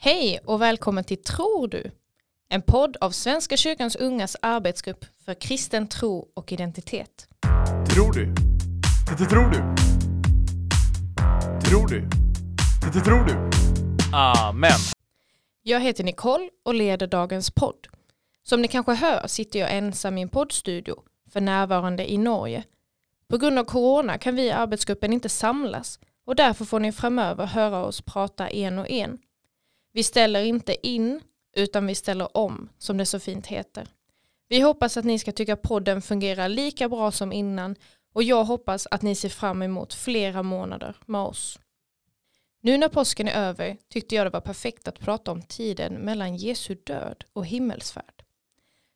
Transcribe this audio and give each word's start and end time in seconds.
Hej 0.00 0.40
och 0.44 0.62
välkommen 0.62 1.04
till 1.04 1.22
Tror 1.22 1.68
du? 1.68 1.90
En 2.48 2.62
podd 2.62 2.96
av 3.00 3.10
Svenska 3.10 3.56
kyrkans 3.56 3.96
ungas 3.96 4.36
arbetsgrupp 4.42 5.04
för 5.24 5.34
kristen 5.34 5.88
tro 5.88 6.28
och 6.34 6.52
identitet. 6.52 7.28
Tror 7.94 8.12
du? 8.12 8.34
Det 9.18 9.24
tror 9.24 9.50
du? 9.50 9.58
Tror 11.68 11.88
du? 11.88 12.08
Det 12.92 13.00
tror 13.00 13.24
du? 13.24 13.50
Amen. 14.16 14.78
Jag 15.62 15.80
heter 15.80 16.04
Nicole 16.04 16.50
och 16.64 16.74
leder 16.74 17.06
dagens 17.06 17.50
podd. 17.50 17.86
Som 18.42 18.62
ni 18.62 18.68
kanske 18.68 18.94
hör 18.94 19.26
sitter 19.26 19.58
jag 19.58 19.76
ensam 19.76 20.18
i 20.18 20.22
en 20.22 20.28
poddstudio, 20.28 21.02
för 21.32 21.40
närvarande 21.40 22.12
i 22.12 22.18
Norge. 22.18 22.64
På 23.28 23.38
grund 23.38 23.58
av 23.58 23.64
corona 23.64 24.18
kan 24.18 24.36
vi 24.36 24.42
i 24.42 24.50
arbetsgruppen 24.50 25.12
inte 25.12 25.28
samlas 25.28 25.98
och 26.26 26.36
därför 26.36 26.64
får 26.64 26.80
ni 26.80 26.92
framöver 26.92 27.46
höra 27.46 27.84
oss 27.84 28.00
prata 28.00 28.48
en 28.48 28.78
och 28.78 28.90
en. 28.90 29.18
Vi 29.98 30.04
ställer 30.04 30.42
inte 30.42 30.86
in 30.86 31.20
utan 31.56 31.86
vi 31.86 31.94
ställer 31.94 32.36
om 32.36 32.68
som 32.78 32.96
det 32.96 33.06
så 33.06 33.20
fint 33.20 33.46
heter. 33.46 33.88
Vi 34.48 34.60
hoppas 34.60 34.96
att 34.96 35.04
ni 35.04 35.18
ska 35.18 35.32
tycka 35.32 35.56
podden 35.56 36.02
fungerar 36.02 36.48
lika 36.48 36.88
bra 36.88 37.10
som 37.10 37.32
innan 37.32 37.76
och 38.12 38.22
jag 38.22 38.44
hoppas 38.44 38.86
att 38.90 39.02
ni 39.02 39.14
ser 39.14 39.28
fram 39.28 39.62
emot 39.62 39.94
flera 39.94 40.42
månader 40.42 40.96
med 41.06 41.20
oss. 41.20 41.58
Nu 42.60 42.78
när 42.78 42.88
påsken 42.88 43.28
är 43.28 43.32
över 43.32 43.76
tyckte 43.88 44.14
jag 44.14 44.26
det 44.26 44.30
var 44.30 44.40
perfekt 44.40 44.88
att 44.88 45.00
prata 45.00 45.32
om 45.32 45.42
tiden 45.42 45.94
mellan 45.94 46.36
Jesu 46.36 46.74
död 46.74 47.24
och 47.32 47.46
himmelsfärd. 47.46 48.24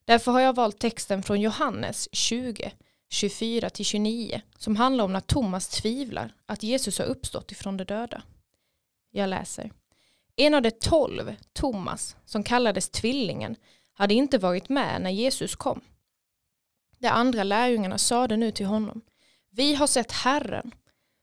Därför 0.05 0.33
har 0.33 0.41
jag 0.41 0.57
valt 0.57 0.79
texten 0.79 1.23
från 1.23 1.41
Johannes 1.41 2.09
20, 2.13 2.73
24-29 3.13 4.41
som 4.59 4.77
handlar 4.77 5.05
om 5.05 5.13
när 5.13 5.21
Thomas 5.21 5.69
tvivlar 5.69 6.35
att 6.47 6.63
Jesus 6.63 6.99
har 6.99 7.07
uppstått 7.07 7.53
ifrån 7.53 7.77
de 7.77 7.85
döda. 7.85 8.23
Jag 9.11 9.29
läser. 9.29 9.71
En 10.37 10.55
av 10.55 10.63
de 10.63 10.71
tolv, 10.71 11.37
Thomas, 11.53 12.17
som 12.25 12.43
kallades 12.43 12.91
tvillingen, 12.91 13.57
hade 13.93 14.15
inte 14.15 14.39
varit 14.39 14.69
med 14.69 15.03
när 15.03 15.11
Jesus 15.11 15.57
kom. 15.57 15.81
De 16.99 17.09
andra 17.09 17.43
lärjungarna 17.43 17.99
sade 17.99 18.37
nu 18.37 18.51
till 18.51 18.67
honom, 18.67 19.01
vi 19.51 19.75
har 19.75 19.87
sett 19.87 20.13
Herren. 20.13 20.75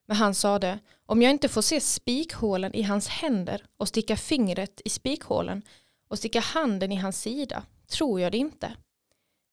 Men 0.08 0.18
han 0.18 0.36
sade, 0.36 0.80
om 1.06 1.22
jag 1.22 1.32
inte 1.32 1.50
får 1.50 1.62
se 1.62 1.82
spikhålen 1.82 2.76
i 2.76 2.82
hans 2.82 3.08
händer 3.08 3.66
och 3.78 3.88
sticka 3.88 4.18
fingret 4.18 4.82
i 4.86 4.90
spikhålen 4.90 5.62
och 6.08 6.18
sticka 6.18 6.40
handen 6.40 6.92
i 6.92 6.96
hans 6.96 7.22
sida, 7.22 7.64
tror 7.88 8.22
jag 8.22 8.32
det 8.32 8.38
inte. 8.38 8.76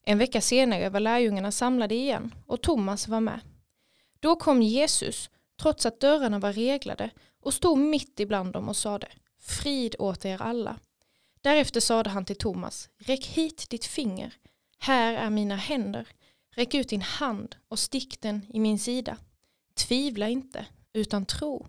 En 0.06 0.18
vecka 0.18 0.41
senare 0.41 0.88
var 0.88 1.00
lärjungarna 1.00 1.52
samlade 1.52 1.94
igen 1.94 2.34
och 2.46 2.62
Thomas 2.62 3.08
var 3.08 3.20
med. 3.20 3.41
Då 4.20 4.36
kom 4.36 4.62
Jesus, 4.62 5.30
trots 5.62 5.86
att 5.86 6.00
dörrarna 6.00 6.38
var 6.38 6.52
reglade, 6.52 7.10
och 7.41 7.54
stod 7.54 7.78
mitt 7.78 8.20
ibland 8.20 8.52
dem 8.52 8.68
och 8.68 8.76
sade, 8.76 9.08
frid 9.47 9.97
åt 9.98 10.25
er 10.25 10.42
alla. 10.42 10.78
Därefter 11.41 11.80
sade 11.80 12.11
han 12.11 12.25
till 12.25 12.36
Thomas, 12.36 12.89
räck 12.98 13.27
hit 13.27 13.70
ditt 13.70 13.84
finger, 13.84 14.34
här 14.78 15.14
är 15.14 15.30
mina 15.30 15.56
händer, 15.56 16.08
räck 16.50 16.75
ut 16.75 16.88
din 16.88 17.03
hand 17.03 17.56
och 17.69 17.78
stick 17.78 18.20
den 18.20 18.47
i 18.48 18.61
min 18.61 18.78
sida. 18.78 19.19
Tvivla 19.75 20.28
inte, 20.28 20.66
utan 20.92 21.27
tro. 21.27 21.66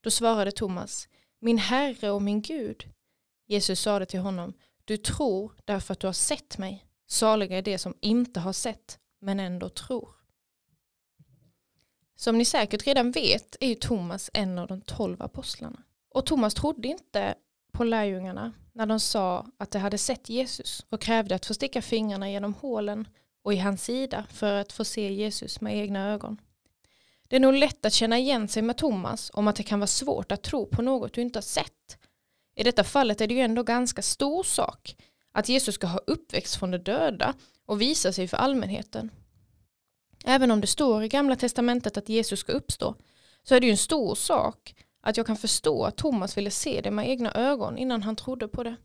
Då 0.00 0.10
svarade 0.10 0.52
Thomas, 0.52 1.08
min 1.38 1.58
Herre 1.58 2.10
och 2.10 2.22
min 2.22 2.42
Gud. 2.42 2.84
Jesus 3.46 3.80
sade 3.80 4.06
till 4.06 4.20
honom, 4.20 4.52
du 4.84 4.96
tror 4.96 5.52
därför 5.64 5.92
att 5.92 6.00
du 6.00 6.06
har 6.06 6.12
sett 6.12 6.58
mig. 6.58 6.84
Saliga 7.06 7.58
är 7.58 7.62
det 7.62 7.78
som 7.78 7.94
inte 8.00 8.40
har 8.40 8.52
sett, 8.52 8.98
men 9.20 9.40
ändå 9.40 9.68
tror. 9.68 10.14
Som 12.16 12.38
ni 12.38 12.44
säkert 12.44 12.86
redan 12.86 13.10
vet 13.10 13.56
är 13.60 13.68
ju 13.68 13.74
Thomas 13.74 14.30
en 14.34 14.58
av 14.58 14.68
de 14.68 14.80
tolv 14.80 15.22
apostlarna. 15.22 15.82
Och 16.10 16.26
Thomas 16.26 16.54
trodde 16.54 16.88
inte 16.88 17.34
på 17.72 17.84
lärjungarna 17.84 18.52
när 18.72 18.86
de 18.86 19.00
sa 19.00 19.46
att 19.58 19.70
de 19.70 19.78
hade 19.78 19.98
sett 19.98 20.28
Jesus 20.28 20.86
och 20.88 21.00
krävde 21.00 21.34
att 21.34 21.46
få 21.46 21.54
sticka 21.54 21.82
fingrarna 21.82 22.30
genom 22.30 22.54
hålen 22.54 23.08
och 23.42 23.54
i 23.54 23.56
hans 23.56 23.84
sida 23.84 24.26
för 24.30 24.52
att 24.54 24.72
få 24.72 24.84
se 24.84 25.12
Jesus 25.12 25.60
med 25.60 25.76
egna 25.76 26.12
ögon. 26.12 26.40
Det 27.28 27.36
är 27.36 27.40
nog 27.40 27.54
lätt 27.54 27.86
att 27.86 27.92
känna 27.92 28.18
igen 28.18 28.48
sig 28.48 28.62
med 28.62 28.76
Thomas 28.76 29.30
om 29.34 29.48
att 29.48 29.56
det 29.56 29.62
kan 29.62 29.80
vara 29.80 29.86
svårt 29.86 30.32
att 30.32 30.42
tro 30.42 30.66
på 30.66 30.82
något 30.82 31.12
du 31.12 31.20
inte 31.20 31.36
har 31.36 31.42
sett. 31.42 31.98
I 32.56 32.62
detta 32.62 32.84
fallet 32.84 33.20
är 33.20 33.26
det 33.26 33.34
ju 33.34 33.40
ändå 33.40 33.62
ganska 33.62 34.02
stor 34.02 34.42
sak 34.42 34.96
att 35.32 35.48
Jesus 35.48 35.74
ska 35.74 35.86
ha 35.86 36.00
uppväxt 36.06 36.56
från 36.56 36.70
de 36.70 36.78
döda 36.78 37.34
och 37.66 37.80
visa 37.80 38.12
sig 38.12 38.28
för 38.28 38.36
allmänheten. 38.36 39.10
Även 40.24 40.50
om 40.50 40.60
det 40.60 40.66
står 40.66 41.04
i 41.04 41.08
gamla 41.08 41.36
testamentet 41.36 41.96
att 41.96 42.08
Jesus 42.08 42.40
ska 42.40 42.52
uppstå 42.52 42.94
så 43.42 43.54
är 43.54 43.60
det 43.60 43.66
ju 43.66 43.70
en 43.70 43.78
stor 43.78 44.14
sak 44.14 44.74
att 45.00 45.16
jag 45.16 45.26
kan 45.26 45.36
förstå 45.36 45.84
att 45.84 45.96
Thomas 45.96 46.36
ville 46.36 46.50
se 46.50 46.80
det 46.80 46.90
med 46.90 47.10
egna 47.10 47.32
ögon 47.32 47.78
innan 47.78 48.02
han 48.02 48.16
trodde 48.16 48.48
på 48.48 48.62
det. 48.62 48.76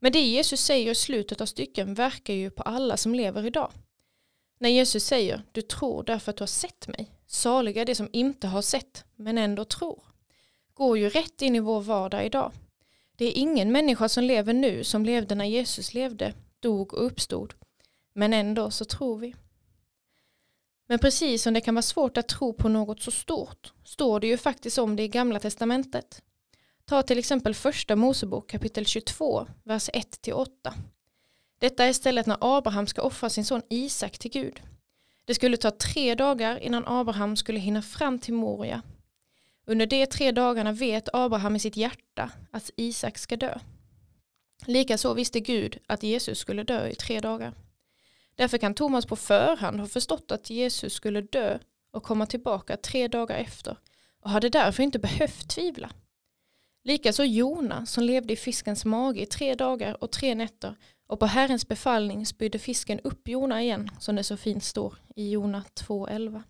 Men 0.00 0.12
det 0.12 0.20
Jesus 0.20 0.60
säger 0.60 0.90
i 0.90 0.94
slutet 0.94 1.40
av 1.40 1.46
stycken 1.46 1.94
verkar 1.94 2.34
ju 2.34 2.50
på 2.50 2.62
alla 2.62 2.96
som 2.96 3.14
lever 3.14 3.46
idag. 3.46 3.72
När 4.58 4.68
Jesus 4.68 5.04
säger 5.04 5.42
du 5.52 5.62
tror 5.62 6.02
därför 6.02 6.30
att 6.30 6.36
du 6.36 6.42
har 6.42 6.46
sett 6.46 6.88
mig, 6.88 7.10
saliga 7.26 7.84
det 7.84 7.94
som 7.94 8.08
inte 8.12 8.46
har 8.46 8.62
sett 8.62 9.04
men 9.16 9.38
ändå 9.38 9.64
tror, 9.64 10.02
går 10.74 10.98
ju 10.98 11.08
rätt 11.08 11.42
in 11.42 11.56
i 11.56 11.60
vår 11.60 11.80
vardag 11.80 12.26
idag. 12.26 12.52
Det 13.16 13.24
är 13.24 13.38
ingen 13.38 13.72
människa 13.72 14.08
som 14.08 14.24
lever 14.24 14.52
nu 14.52 14.84
som 14.84 15.04
levde 15.04 15.34
när 15.34 15.44
Jesus 15.44 15.94
levde, 15.94 16.34
dog 16.60 16.94
och 16.94 17.06
uppstod. 17.06 17.54
Men 18.12 18.32
ändå 18.32 18.70
så 18.70 18.84
tror 18.84 19.18
vi. 19.18 19.34
Men 20.88 20.98
precis 20.98 21.42
som 21.42 21.54
det 21.54 21.60
kan 21.60 21.74
vara 21.74 21.82
svårt 21.82 22.16
att 22.16 22.28
tro 22.28 22.52
på 22.52 22.68
något 22.68 23.02
så 23.02 23.10
stort 23.10 23.72
står 23.84 24.20
det 24.20 24.26
ju 24.26 24.36
faktiskt 24.36 24.78
om 24.78 24.96
det 24.96 25.02
i 25.02 25.08
gamla 25.08 25.40
testamentet. 25.40 26.22
Ta 26.84 27.02
till 27.02 27.18
exempel 27.18 27.54
första 27.54 27.96
Mosebok 27.96 28.50
kapitel 28.50 28.86
22, 28.86 29.46
vers 29.64 29.90
1-8. 29.90 30.46
Detta 31.58 31.84
är 31.84 31.92
stället 31.92 32.26
när 32.26 32.38
Abraham 32.40 32.86
ska 32.86 33.02
offra 33.02 33.30
sin 33.30 33.44
son 33.44 33.62
Isak 33.70 34.18
till 34.18 34.30
Gud. 34.30 34.62
Det 35.24 35.34
skulle 35.34 35.56
ta 35.56 35.70
tre 35.70 36.14
dagar 36.14 36.58
innan 36.58 36.84
Abraham 36.86 37.36
skulle 37.36 37.58
hinna 37.58 37.82
fram 37.82 38.18
till 38.18 38.34
Moria. 38.34 38.82
Under 39.66 39.86
de 39.86 40.06
tre 40.06 40.32
dagarna 40.32 40.72
vet 40.72 41.08
Abraham 41.12 41.56
i 41.56 41.60
sitt 41.60 41.76
hjärta 41.76 42.30
att 42.50 42.70
Isak 42.76 43.18
ska 43.18 43.36
dö. 43.36 43.58
Likaså 44.66 45.14
visste 45.14 45.40
Gud 45.40 45.78
att 45.86 46.02
Jesus 46.02 46.38
skulle 46.38 46.62
dö 46.62 46.88
i 46.88 46.94
tre 46.94 47.20
dagar. 47.20 47.54
Därför 48.38 48.58
kan 48.58 48.74
Thomas 48.74 49.06
på 49.06 49.16
förhand 49.16 49.80
ha 49.80 49.86
förstått 49.86 50.32
att 50.32 50.50
Jesus 50.50 50.92
skulle 50.92 51.20
dö 51.20 51.58
och 51.90 52.02
komma 52.02 52.26
tillbaka 52.26 52.76
tre 52.76 53.08
dagar 53.08 53.36
efter 53.36 53.76
och 54.20 54.30
hade 54.30 54.48
därför 54.48 54.82
inte 54.82 54.98
behövt 54.98 55.48
tvivla. 55.48 55.90
Likaså 56.84 57.24
Jona 57.24 57.86
som 57.86 58.04
levde 58.04 58.32
i 58.32 58.36
fiskens 58.36 58.84
mage 58.84 59.22
i 59.22 59.26
tre 59.26 59.54
dagar 59.54 60.02
och 60.02 60.12
tre 60.12 60.34
nätter 60.34 60.74
och 61.06 61.20
på 61.20 61.26
Herrens 61.26 61.68
befallning 61.68 62.26
spydde 62.26 62.58
fisken 62.58 63.00
upp 63.00 63.28
Jona 63.28 63.62
igen 63.62 63.90
som 64.00 64.16
det 64.16 64.24
så 64.24 64.36
fint 64.36 64.64
står 64.64 64.94
i 65.16 65.30
Jona 65.30 65.64
2.11. 65.74 66.42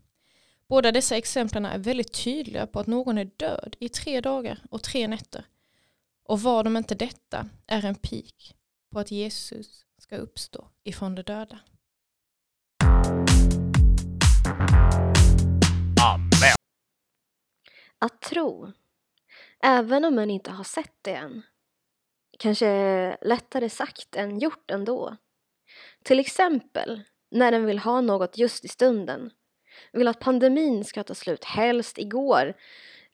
Båda 0.69 0.93
dessa 0.93 1.17
exemplen 1.17 1.65
är 1.65 1.79
väldigt 1.79 2.25
tydliga 2.25 2.67
på 2.67 2.81
att 2.81 2.87
någon 2.87 3.19
är 3.19 3.31
död 3.37 3.77
i 3.79 3.89
tre 3.89 4.21
dagar 4.21 4.63
och 4.71 4.83
tre 4.83 5.09
nätter. 5.09 5.45
Och 6.25 6.43
var 6.43 6.65
de 6.65 6.77
inte 6.77 6.95
detta 6.95 7.49
är 7.67 7.85
en 7.85 7.95
pik 7.95 8.55
på 8.93 8.99
att 8.99 9.11
Jesus 9.11 9.85
ska 9.99 10.17
uppstå 10.17 10.69
ifrån 10.85 11.15
de 11.15 11.23
döda. 11.23 11.59
Amen. 16.01 16.55
Att 17.99 18.21
tro, 18.21 18.73
även 19.63 20.05
om 20.05 20.15
man 20.15 20.31
inte 20.31 20.51
har 20.51 20.65
sett 20.65 20.95
det 21.03 21.15
än. 21.15 21.43
Kanske 22.39 23.17
lättare 23.23 23.71
sagt 23.71 24.17
än 24.17 24.39
gjort 24.39 24.71
ändå. 24.71 25.17
Till 26.05 26.21
exempel 26.21 27.03
när 27.31 27.53
den 27.53 27.65
vill 27.65 27.79
ha 27.79 28.01
något 28.01 28.39
just 28.39 28.65
i 28.65 28.69
stunden. 28.69 29.31
Vill 29.93 30.09
att 30.09 30.21
pandemin 30.21 30.85
ska 30.85 31.03
ta 31.03 31.15
slut 31.15 31.45
helst 31.45 31.99
igår. 31.99 32.55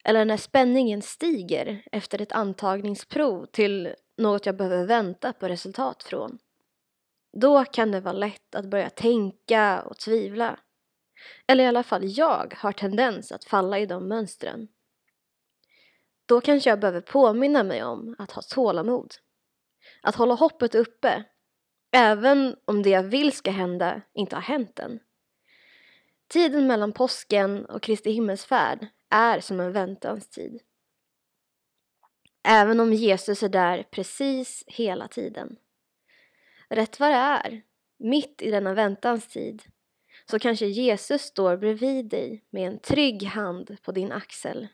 Eller 0.05 0.25
när 0.25 0.37
spänningen 0.37 1.03
stiger 1.03 1.83
efter 1.93 2.23
ett 2.23 2.33
antagningsprov 2.33 3.47
till 3.47 3.95
något 4.19 4.47
jag 4.47 4.57
behöver 4.57 4.87
vänta 4.87 5.33
på 5.33 5.49
resultat 5.49 6.03
från. 6.03 6.39
Då 7.37 7.65
kan 7.65 7.91
det 7.91 8.01
vara 8.01 8.13
lätt 8.13 8.55
att 8.55 8.65
börja 8.65 8.91
tänka 8.91 9.83
och 9.83 9.99
tvivla. 9.99 10.59
Eller 11.47 11.65
i 11.65 11.67
alla 11.67 11.83
fall 11.83 12.03
jag 12.05 12.55
har 12.57 12.73
tendens 12.73 13.33
att 13.33 13.45
falla 13.45 13.79
i 13.79 13.87
de 13.87 14.09
mönstren. 14.09 14.69
Då 16.27 16.41
kanske 16.41 16.71
jag 16.71 16.81
behöver 16.81 17.01
påminna 17.01 17.63
mig 17.63 17.85
om 17.85 18.17
att 18.19 18.31
ha 18.31 18.43
tålamod. 18.43 19.15
Att 20.03 20.15
hålla 20.15 20.35
hoppet 20.35 20.75
uppe, 20.75 21.25
även 21.93 22.57
om 22.65 22.83
det 22.83 22.91
jag 22.91 23.03
vill 23.03 23.33
ska 23.33 23.51
hända 23.51 24.01
inte 24.15 24.37
har 24.37 24.43
hänt 24.43 24.79
än. 24.79 25.01
Tiden 26.29 26.67
mellan 26.67 26.93
påsken 26.93 27.67
och 27.67 27.83
Kristi 27.83 28.11
himmelsfärd 28.11 28.87
är 29.11 29.41
som 29.41 29.61
en 29.61 29.73
väntans 29.73 30.29
tid. 30.29 30.61
Även 32.49 32.81
om 32.81 32.93
Jesus 32.93 33.43
är 33.43 33.49
där 33.49 33.83
precis 33.91 34.65
hela 34.67 35.09
tiden. 35.09 35.57
Rätt 36.75 37.01
vad 37.01 37.11
det 37.11 37.17
är, 37.17 37.63
mitt 37.99 38.43
i 38.43 38.51
denna 38.51 38.75
väntans 38.75 39.29
tid, 39.29 39.63
så 40.31 40.39
kanske 40.39 40.67
Jesus 40.67 41.23
står 41.23 41.57
bredvid 41.57 42.07
dig 42.07 42.45
med 42.51 42.67
en 42.67 42.79
trygg 42.79 43.23
hand 43.23 43.77
på 43.83 43.93
din 43.93 44.13
axel 44.13 44.69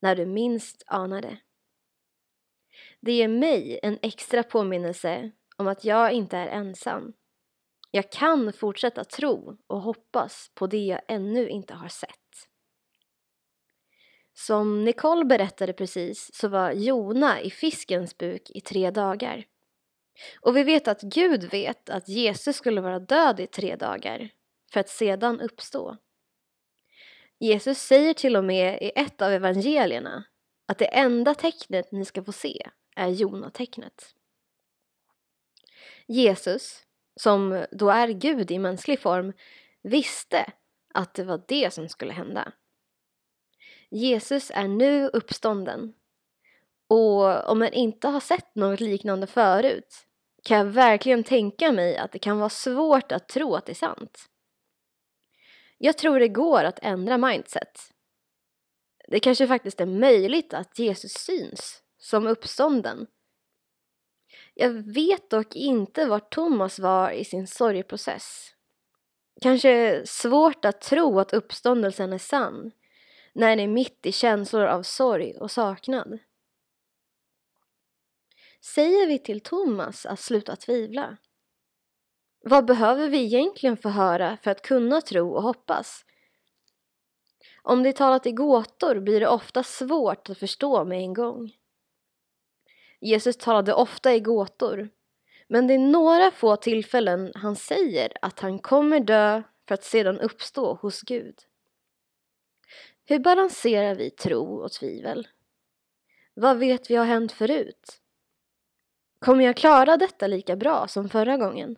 när 0.00 0.16
du 0.16 0.26
minst 0.26 0.82
anar 0.86 1.22
det. 1.22 1.38
Det 3.00 3.12
ger 3.12 3.28
mig 3.28 3.80
en 3.82 3.98
extra 4.02 4.42
påminnelse 4.42 5.30
om 5.56 5.68
att 5.68 5.84
jag 5.84 6.12
inte 6.12 6.36
är 6.36 6.46
ensam. 6.46 7.12
Jag 7.90 8.12
kan 8.12 8.52
fortsätta 8.52 9.04
tro 9.04 9.58
och 9.66 9.80
hoppas 9.80 10.50
på 10.54 10.66
det 10.66 10.84
jag 10.84 11.00
ännu 11.08 11.48
inte 11.48 11.74
har 11.74 11.88
sett. 11.88 12.48
Som 14.34 14.84
Nicole 14.84 15.24
berättade 15.24 15.72
precis 15.72 16.30
så 16.34 16.48
var 16.48 16.72
Jona 16.72 17.40
i 17.40 17.50
fiskens 17.50 18.18
buk 18.18 18.50
i 18.50 18.60
tre 18.60 18.90
dagar. 18.90 19.46
Och 20.40 20.56
vi 20.56 20.62
vet 20.62 20.88
att 20.88 21.02
Gud 21.02 21.44
vet 21.44 21.90
att 21.90 22.08
Jesus 22.08 22.56
skulle 22.56 22.80
vara 22.80 22.98
död 22.98 23.40
i 23.40 23.46
tre 23.46 23.76
dagar 23.76 24.30
för 24.72 24.80
att 24.80 24.88
sedan 24.88 25.40
uppstå. 25.40 25.96
Jesus 27.38 27.78
säger 27.78 28.14
till 28.14 28.36
och 28.36 28.44
med 28.44 28.82
i 28.82 28.92
ett 28.94 29.22
av 29.22 29.32
evangelierna 29.32 30.24
att 30.68 30.78
det 30.78 30.96
enda 30.96 31.34
tecknet 31.34 31.92
ni 31.92 32.04
ska 32.04 32.24
få 32.24 32.32
se 32.32 32.68
är 32.96 33.08
Jonatecknet. 33.08 34.14
Jesus, 36.06 36.82
som 37.20 37.66
då 37.70 37.90
är 37.90 38.08
Gud 38.08 38.50
i 38.50 38.58
mänsklig 38.58 39.00
form, 39.00 39.32
visste 39.82 40.52
att 40.94 41.14
det 41.14 41.24
var 41.24 41.44
det 41.48 41.72
som 41.72 41.88
skulle 41.88 42.12
hända. 42.12 42.52
Jesus 43.90 44.50
är 44.54 44.68
nu 44.68 45.08
uppstånden. 45.08 45.94
Och 46.92 47.50
om 47.50 47.58
man 47.58 47.72
inte 47.72 48.08
har 48.08 48.20
sett 48.20 48.54
något 48.54 48.80
liknande 48.80 49.26
förut 49.26 50.06
kan 50.44 50.58
jag 50.58 50.64
verkligen 50.64 51.24
tänka 51.24 51.72
mig 51.72 51.96
att 51.96 52.12
det 52.12 52.18
kan 52.18 52.38
vara 52.38 52.48
svårt 52.48 53.12
att 53.12 53.28
tro 53.28 53.54
att 53.54 53.66
det 53.66 53.72
är 53.72 53.74
sant. 53.74 54.18
Jag 55.78 55.98
tror 55.98 56.20
det 56.20 56.28
går 56.28 56.64
att 56.64 56.78
ändra 56.82 57.18
mindset. 57.18 57.80
Det 59.08 59.20
kanske 59.20 59.46
faktiskt 59.46 59.80
är 59.80 59.86
möjligt 59.86 60.54
att 60.54 60.78
Jesus 60.78 61.12
syns 61.12 61.82
som 61.98 62.26
uppstånden. 62.26 63.06
Jag 64.54 64.70
vet 64.94 65.30
dock 65.30 65.56
inte 65.56 66.06
var 66.06 66.20
Thomas 66.20 66.78
var 66.78 67.10
i 67.10 67.24
sin 67.24 67.46
sorgeprocess. 67.46 68.54
Kanske 69.40 70.02
svårt 70.06 70.64
att 70.64 70.80
tro 70.80 71.20
att 71.20 71.32
uppståndelsen 71.32 72.12
är 72.12 72.18
sann 72.18 72.70
när 73.32 73.56
ni 73.56 73.62
är 73.62 73.68
mitt 73.68 74.06
i 74.06 74.12
känslor 74.12 74.66
av 74.66 74.82
sorg 74.82 75.34
och 75.38 75.50
saknad. 75.50 76.18
Säger 78.64 79.06
vi 79.06 79.18
till 79.18 79.40
Thomas 79.40 80.06
att 80.06 80.20
sluta 80.20 80.56
tvivla? 80.56 81.16
Vad 82.44 82.64
behöver 82.64 83.08
vi 83.08 83.24
egentligen 83.24 83.76
få 83.76 83.88
höra 83.88 84.38
för 84.42 84.50
att 84.50 84.62
kunna 84.62 85.00
tro 85.00 85.34
och 85.34 85.42
hoppas? 85.42 86.04
Om 87.62 87.82
det 87.82 87.88
är 87.88 87.92
talat 87.92 88.26
i 88.26 88.32
gåtor 88.32 89.00
blir 89.00 89.20
det 89.20 89.28
ofta 89.28 89.62
svårt 89.62 90.30
att 90.30 90.38
förstå 90.38 90.84
med 90.84 90.98
en 90.98 91.14
gång. 91.14 91.52
Jesus 93.00 93.36
talade 93.36 93.74
ofta 93.74 94.14
i 94.14 94.20
gåtor, 94.20 94.88
men 95.48 95.66
det 95.66 95.74
är 95.74 95.78
några 95.78 96.30
få 96.30 96.56
tillfällen 96.56 97.32
han 97.34 97.56
säger 97.56 98.12
att 98.22 98.40
han 98.40 98.58
kommer 98.58 99.00
dö 99.00 99.42
för 99.68 99.74
att 99.74 99.84
sedan 99.84 100.20
uppstå 100.20 100.74
hos 100.74 101.00
Gud. 101.00 101.38
Hur 103.04 103.18
balanserar 103.18 103.94
vi 103.94 104.10
tro 104.10 104.62
och 104.62 104.72
tvivel? 104.72 105.28
Vad 106.34 106.58
vet 106.58 106.90
vi 106.90 106.96
har 106.96 107.04
hänt 107.04 107.32
förut? 107.32 108.01
Kommer 109.22 109.44
jag 109.44 109.56
klara 109.56 109.96
detta 109.96 110.26
lika 110.26 110.56
bra 110.56 110.88
som 110.88 111.08
förra 111.08 111.36
gången? 111.36 111.76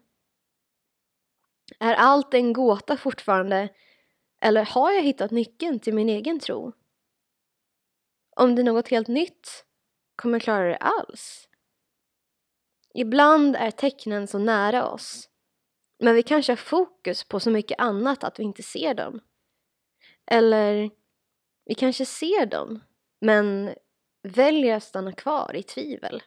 Är 1.78 1.94
allt 1.94 2.34
en 2.34 2.52
gåta 2.52 2.96
fortfarande 2.96 3.68
eller 4.40 4.64
har 4.64 4.92
jag 4.92 5.02
hittat 5.02 5.30
nyckeln 5.30 5.80
till 5.80 5.94
min 5.94 6.08
egen 6.08 6.40
tro? 6.40 6.72
Om 8.36 8.54
det 8.54 8.62
är 8.62 8.64
något 8.64 8.88
helt 8.88 9.08
nytt, 9.08 9.64
kommer 10.16 10.34
jag 10.34 10.42
klara 10.42 10.68
det 10.68 10.76
alls? 10.76 11.48
Ibland 12.94 13.56
är 13.56 13.70
tecknen 13.70 14.26
så 14.26 14.38
nära 14.38 14.88
oss, 14.88 15.28
men 15.98 16.14
vi 16.14 16.22
kanske 16.22 16.52
har 16.52 16.56
fokus 16.56 17.24
på 17.24 17.40
så 17.40 17.50
mycket 17.50 17.80
annat 17.80 18.24
att 18.24 18.38
vi 18.38 18.42
inte 18.42 18.62
ser 18.62 18.94
dem. 18.94 19.20
Eller 20.26 20.90
vi 21.64 21.74
kanske 21.74 22.06
ser 22.06 22.46
dem, 22.46 22.80
men 23.20 23.74
väljer 24.22 24.76
att 24.76 24.82
stanna 24.82 25.12
kvar 25.12 25.56
i 25.56 25.62
tvivel. 25.62 26.22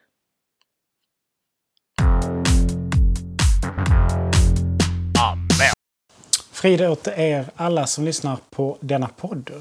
Frid 6.58 6.82
åt 6.82 7.08
er 7.08 7.50
alla 7.56 7.88
som 7.88 8.04
lyssnar 8.04 8.38
på 8.50 8.78
denna 8.80 9.08
podd. 9.08 9.52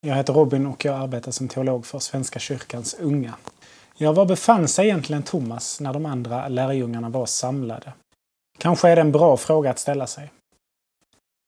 Jag 0.00 0.14
heter 0.14 0.32
Robin 0.32 0.66
och 0.66 0.84
jag 0.84 0.94
arbetar 0.94 1.32
som 1.32 1.48
teolog 1.48 1.86
för 1.86 1.98
Svenska 1.98 2.38
kyrkans 2.38 2.94
unga. 2.94 3.34
Ja, 3.96 4.12
var 4.12 4.26
befann 4.26 4.68
sig 4.68 4.86
egentligen 4.86 5.22
Thomas 5.22 5.80
när 5.80 5.92
de 5.92 6.06
andra 6.06 6.48
lärjungarna 6.48 7.08
var 7.08 7.26
samlade? 7.26 7.92
Kanske 8.58 8.88
är 8.88 8.96
det 8.96 9.02
en 9.02 9.12
bra 9.12 9.36
fråga 9.36 9.70
att 9.70 9.78
ställa 9.78 10.06
sig. 10.06 10.30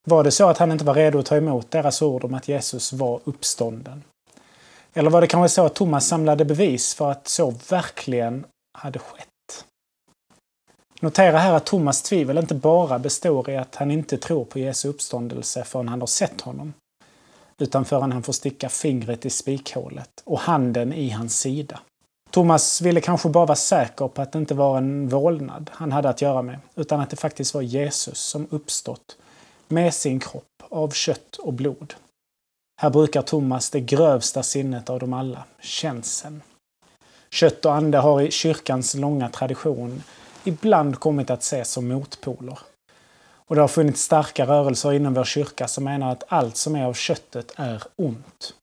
Var 0.06 0.24
det 0.24 0.30
så 0.30 0.48
att 0.48 0.58
han 0.58 0.72
inte 0.72 0.84
var 0.84 0.94
redo 0.94 1.18
att 1.18 1.26
ta 1.26 1.36
emot 1.36 1.70
deras 1.70 2.02
ord 2.02 2.24
om 2.24 2.34
att 2.34 2.48
Jesus 2.48 2.92
var 2.92 3.20
uppstånden? 3.24 4.02
Eller 4.94 5.10
var 5.10 5.20
det 5.20 5.26
kanske 5.26 5.54
så 5.54 5.66
att 5.66 5.74
Thomas 5.74 6.06
samlade 6.06 6.44
bevis 6.44 6.94
för 6.94 7.10
att 7.10 7.28
så 7.28 7.54
verkligen 7.70 8.46
hade 8.78 8.98
skett? 8.98 9.29
Notera 11.02 11.38
här 11.38 11.52
att 11.52 11.66
Thomas 11.66 12.02
tvivel 12.02 12.38
inte 12.38 12.54
bara 12.54 12.98
består 12.98 13.50
i 13.50 13.56
att 13.56 13.74
han 13.74 13.90
inte 13.90 14.16
tror 14.16 14.44
på 14.44 14.58
Jesu 14.58 14.88
uppståndelse 14.88 15.64
förrän 15.64 15.88
han 15.88 16.00
har 16.00 16.06
sett 16.06 16.40
honom, 16.40 16.74
utan 17.58 17.84
förrän 17.84 18.12
han 18.12 18.22
får 18.22 18.32
sticka 18.32 18.68
fingret 18.68 19.26
i 19.26 19.30
spikhålet 19.30 20.22
och 20.24 20.40
handen 20.40 20.92
i 20.92 21.10
hans 21.10 21.40
sida. 21.40 21.80
Thomas 22.30 22.80
ville 22.80 23.00
kanske 23.00 23.28
bara 23.28 23.46
vara 23.46 23.56
säker 23.56 24.08
på 24.08 24.22
att 24.22 24.32
det 24.32 24.38
inte 24.38 24.54
var 24.54 24.78
en 24.78 25.08
vålnad 25.08 25.70
han 25.74 25.92
hade 25.92 26.08
att 26.08 26.22
göra 26.22 26.42
med, 26.42 26.58
utan 26.74 27.00
att 27.00 27.10
det 27.10 27.16
faktiskt 27.16 27.54
var 27.54 27.62
Jesus 27.62 28.18
som 28.18 28.46
uppstått 28.50 29.16
med 29.68 29.94
sin 29.94 30.20
kropp 30.20 30.62
av 30.68 30.90
kött 30.90 31.36
och 31.36 31.52
blod. 31.52 31.94
Här 32.80 32.90
brukar 32.90 33.22
Thomas 33.22 33.70
det 33.70 33.80
grövsta 33.80 34.42
sinnet 34.42 34.90
av 34.90 34.98
dem 34.98 35.12
alla, 35.12 35.44
känseln. 35.60 36.42
Kött 37.30 37.64
och 37.64 37.74
ande 37.74 37.98
har 37.98 38.20
i 38.20 38.30
kyrkans 38.30 38.94
långa 38.94 39.28
tradition 39.28 40.02
ibland 40.44 40.98
kommit 40.98 41.30
att 41.30 41.42
ses 41.42 41.70
som 41.70 41.88
motpoler. 41.88 42.58
Och 43.50 43.54
det 43.54 43.60
har 43.60 43.68
funnits 43.68 44.02
starka 44.02 44.46
rörelser 44.46 44.92
inom 44.92 45.14
vår 45.14 45.24
kyrka 45.24 45.68
som 45.68 45.84
menar 45.84 46.12
att 46.12 46.24
allt 46.28 46.56
som 46.56 46.76
är 46.76 46.84
av 46.84 46.94
köttet 46.94 47.52
är 47.56 47.82
ont. 47.96 48.54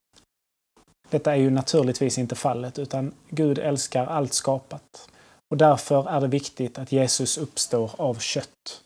Detta 1.09 1.31
är 1.31 1.35
ju 1.35 1.49
naturligtvis 1.49 2.17
inte 2.17 2.35
fallet, 2.35 2.79
utan 2.79 3.13
Gud 3.29 3.59
älskar 3.59 4.05
allt 4.05 4.33
skapat. 4.33 5.09
Och 5.51 5.57
därför 5.57 6.09
är 6.09 6.21
det 6.21 6.27
viktigt 6.27 6.77
att 6.77 6.91
Jesus 6.91 7.37
uppstår 7.37 7.91
av 7.97 8.19
kött. 8.19 8.81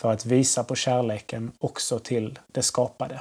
För 0.00 0.12
att 0.12 0.26
visa 0.26 0.64
på 0.64 0.74
kärleken 0.74 1.52
också 1.58 1.98
till 1.98 2.38
det 2.46 2.62
skapade. 2.62 3.20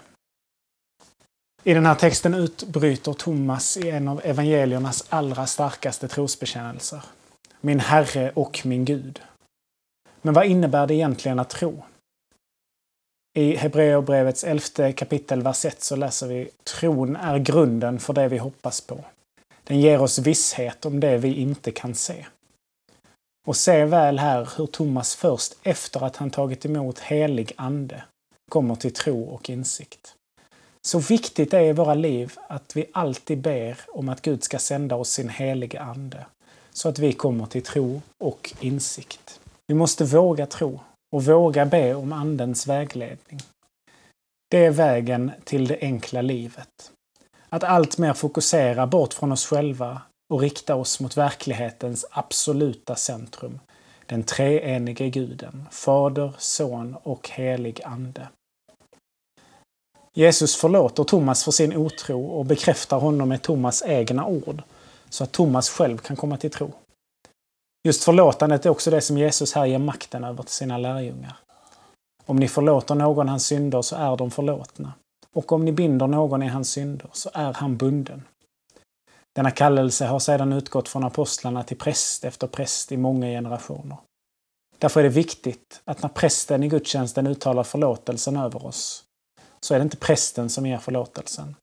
I 1.64 1.74
den 1.74 1.86
här 1.86 1.96
texten 1.96 2.34
utbryter 2.34 3.14
Thomas 3.14 3.78
i 3.78 3.90
en 3.90 4.08
av 4.08 4.22
evangeliernas 4.24 5.06
allra 5.10 5.48
starkaste 5.48 6.08
trosbekännelser 6.08 7.02
min 7.62 7.80
Herre 7.80 8.32
och 8.36 8.62
min 8.66 8.86
Gud. 8.86 9.22
Men 10.22 10.34
vad 10.34 10.46
innebär 10.46 10.88
det 10.88 10.94
egentligen 10.94 11.40
att 11.40 11.50
tro? 11.50 11.84
I 13.38 13.56
Hebreerbrevets 13.56 14.44
elfte 14.44 14.92
kapitel, 14.92 15.42
vers 15.42 15.66
1 15.66 15.82
så 15.82 15.96
läser 15.96 16.28
vi 16.28 16.50
Tron 16.64 17.16
är 17.16 17.40
grunden 17.40 18.00
för 18.00 18.14
det 18.14 18.28
vi 18.28 18.38
hoppas 18.38 18.82
på. 18.82 19.06
Den 19.64 19.80
ger 19.80 20.02
oss 20.02 20.20
visshet 20.20 20.86
om 20.86 21.00
det 21.00 21.18
vi 21.18 21.36
inte 21.36 21.72
kan 21.72 21.96
se. 21.96 22.26
Och 23.48 23.56
se 23.56 23.86
väl 23.86 24.20
här 24.20 24.50
hur 24.58 24.66
Thomas 24.66 25.16
först 25.16 25.56
efter 25.64 26.04
att 26.04 26.16
han 26.16 26.30
tagit 26.30 26.66
emot 26.66 27.00
helig 27.00 27.52
ande 27.56 28.04
kommer 28.50 28.76
till 28.76 28.94
tro 28.94 29.24
och 29.24 29.50
insikt. 29.50 30.16
Så 30.82 31.00
viktigt 31.00 31.54
är 31.54 31.62
i 31.62 31.74
våra 31.74 31.94
liv 31.94 32.34
att 32.48 32.76
vi 32.76 32.86
alltid 32.94 33.38
ber 33.38 33.78
om 33.88 34.10
att 34.10 34.22
Gud 34.22 34.44
ska 34.44 34.60
sända 34.60 34.96
oss 34.96 35.10
sin 35.10 35.30
helige 35.30 35.82
ande 35.82 36.26
så 36.74 36.90
att 36.90 37.00
vi 37.00 37.14
kommer 37.14 37.46
till 37.46 37.64
tro 37.64 38.02
och 38.18 38.54
insikt. 38.60 39.40
Vi 39.68 39.76
måste 39.76 40.04
våga 40.04 40.46
tro 40.46 40.80
och 41.12 41.26
våga 41.26 41.66
be 41.66 41.96
om 41.96 42.14
Andens 42.14 42.68
vägledning. 42.68 43.40
Det 44.52 44.66
är 44.66 44.72
vägen 44.72 45.32
till 45.44 45.68
det 45.68 45.78
enkla 45.82 46.22
livet. 46.22 46.92
Att 47.50 47.64
alltmer 47.64 48.14
fokusera 48.14 48.88
bort 48.88 49.14
från 49.14 49.32
oss 49.32 49.46
själva 49.46 50.02
och 50.34 50.42
rikta 50.42 50.76
oss 50.76 51.00
mot 51.00 51.18
verklighetens 51.18 52.06
absoluta 52.12 52.96
centrum, 52.96 53.60
den 54.06 54.24
treenige 54.24 55.10
guden, 55.10 55.66
Fader, 55.72 56.34
Son 56.38 56.96
och 57.04 57.30
helig 57.30 57.82
Ande. 57.84 58.28
Jesus 60.14 60.56
förlåter 60.56 61.04
Thomas 61.04 61.44
för 61.44 61.52
sin 61.52 61.78
otro 61.78 62.26
och 62.26 62.46
bekräftar 62.46 63.00
honom 63.00 63.30
med 63.30 63.42
Thomas 63.42 63.84
egna 63.86 64.26
ord 64.26 64.64
så 65.12 65.24
att 65.24 65.32
Thomas 65.32 65.70
själv 65.70 65.98
kan 65.98 66.16
komma 66.16 66.38
till 66.38 66.52
tro. 66.52 66.74
Just 67.84 68.04
förlåtandet 68.04 68.66
är 68.66 68.70
också 68.70 68.92
det 68.92 69.02
som 69.02 69.18
Jesus 69.18 69.54
här 69.54 69.66
ger 69.66 69.78
makten 69.78 70.24
över 70.24 70.44
till 70.44 70.54
sina 70.54 70.78
lärjungar. 70.78 71.38
Om 72.26 72.36
ni 72.38 72.48
förlåter 72.48 72.96
någon 72.96 73.30
hans 73.30 73.46
synder 73.46 73.82
så 73.82 73.96
är 73.96 74.18
de 74.18 74.32
förlåtna. 74.32 74.94
Och 75.34 75.52
om 75.52 75.66
ni 75.66 75.72
binder 75.72 76.08
någon 76.08 76.44
i 76.44 76.48
hans 76.48 76.72
synder 76.72 77.10
så 77.14 77.30
är 77.34 77.54
han 77.54 77.78
bunden. 77.78 78.24
Denna 79.36 79.52
kallelse 79.52 80.06
har 80.06 80.20
sedan 80.20 80.54
utgått 80.54 80.90
från 80.90 81.04
apostlarna 81.04 81.64
till 81.64 81.78
präst 81.78 82.26
efter 82.26 82.48
präst 82.48 82.92
i 82.92 82.98
många 82.98 83.28
generationer. 83.28 83.98
Därför 84.78 85.00
är 85.00 85.04
det 85.04 85.10
viktigt 85.10 85.82
att 85.86 86.02
när 86.02 86.10
prästen 86.10 86.64
i 86.64 86.68
gudstjänsten 86.68 87.28
uttalar 87.28 87.64
förlåtelsen 87.64 88.38
över 88.38 88.66
oss, 88.66 89.04
så 89.60 89.74
är 89.74 89.80
det 89.80 89.84
inte 89.84 89.98
prästen 89.98 90.50
som 90.50 90.66
ger 90.66 90.78
förlåtelsen, 90.78 91.56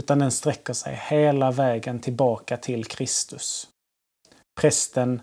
utan 0.00 0.18
den 0.18 0.32
sträcker 0.32 0.72
sig 0.72 0.94
hela 0.94 1.50
vägen 1.50 2.00
tillbaka 2.00 2.56
till 2.56 2.84
Kristus. 2.84 3.68
Prästen 4.60 5.22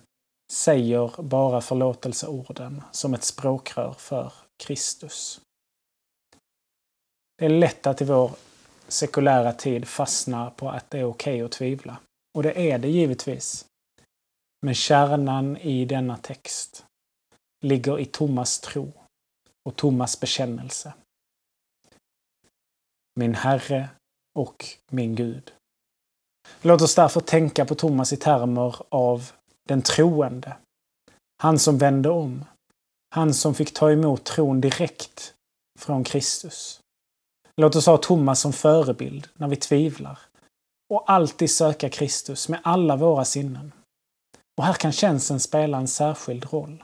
säger 0.52 1.22
bara 1.22 1.62
förlåtelseorden 1.62 2.84
som 2.92 3.14
ett 3.14 3.24
språkrör 3.24 3.94
för 3.94 4.34
Kristus. 4.64 5.42
Det 7.38 7.46
är 7.46 7.50
lätt 7.50 7.88
att 7.88 8.02
i 8.02 8.06
vår 8.06 8.32
sekulära 8.88 9.54
tid 9.54 9.88
fastna 9.88 10.52
på 10.52 10.70
att 10.70 10.90
det 10.90 11.00
är 11.00 11.04
okej 11.04 11.34
okay 11.34 11.46
att 11.46 11.52
tvivla. 11.52 11.98
Och 12.34 12.44
det 12.44 12.72
är 12.72 12.78
det 12.78 12.88
givetvis. 12.88 13.66
Men 14.62 14.76
kärnan 14.76 15.58
i 15.58 15.86
denna 15.86 16.18
text 16.18 16.86
ligger 17.66 18.00
i 18.00 18.06
Thomas 18.06 18.60
tro 18.60 18.92
och 19.70 19.76
Thomas 19.76 20.20
bekännelse. 20.20 20.94
Min 23.16 23.36
Herre 23.36 23.90
och 24.40 24.66
min 24.90 25.16
Gud. 25.16 25.54
Låt 26.62 26.82
oss 26.82 26.96
därför 26.96 27.20
tänka 27.22 27.66
på 27.66 27.76
Thomas 27.76 28.14
i 28.14 28.18
termer 28.18 28.76
av 28.90 29.32
den 29.68 29.82
troende. 29.82 30.58
Han 31.44 31.60
som 31.60 31.78
vände 31.78 32.10
om. 32.10 32.46
Han 33.16 33.34
som 33.34 33.56
fick 33.56 33.74
ta 33.74 33.92
emot 33.92 34.24
tron 34.24 34.62
direkt 34.62 35.34
från 35.80 36.04
Kristus. 36.04 36.82
Låt 37.56 37.76
oss 37.76 37.86
ha 37.86 37.98
Thomas 37.98 38.40
som 38.40 38.54
förebild 38.54 39.28
när 39.34 39.48
vi 39.48 39.56
tvivlar 39.56 40.20
och 40.94 41.12
alltid 41.12 41.52
söka 41.52 41.90
Kristus 41.90 42.50
med 42.50 42.60
alla 42.64 42.96
våra 42.96 43.26
sinnen. 43.26 43.72
Och 44.58 44.64
här 44.64 44.74
kan 44.74 44.92
känseln 44.92 45.40
spela 45.40 45.78
en 45.78 45.88
särskild 45.88 46.54
roll. 46.54 46.84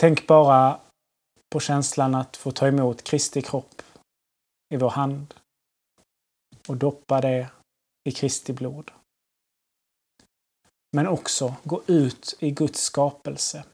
Tänk 0.00 0.26
bara 0.26 0.80
på 1.52 1.60
känslan 1.60 2.14
att 2.14 2.36
få 2.36 2.50
ta 2.50 2.66
emot 2.66 3.02
Kristi 3.02 3.42
kropp 3.42 3.82
i 4.72 4.76
vår 4.76 4.90
hand 4.90 5.34
och 6.68 6.76
doppa 6.76 7.20
det 7.20 7.50
i 8.04 8.12
Kristi 8.12 8.52
blod. 8.52 8.90
Men 10.96 11.06
också 11.06 11.54
gå 11.64 11.82
ut 11.86 12.36
i 12.38 12.50
Guds 12.50 12.80
skapelse 12.80 13.64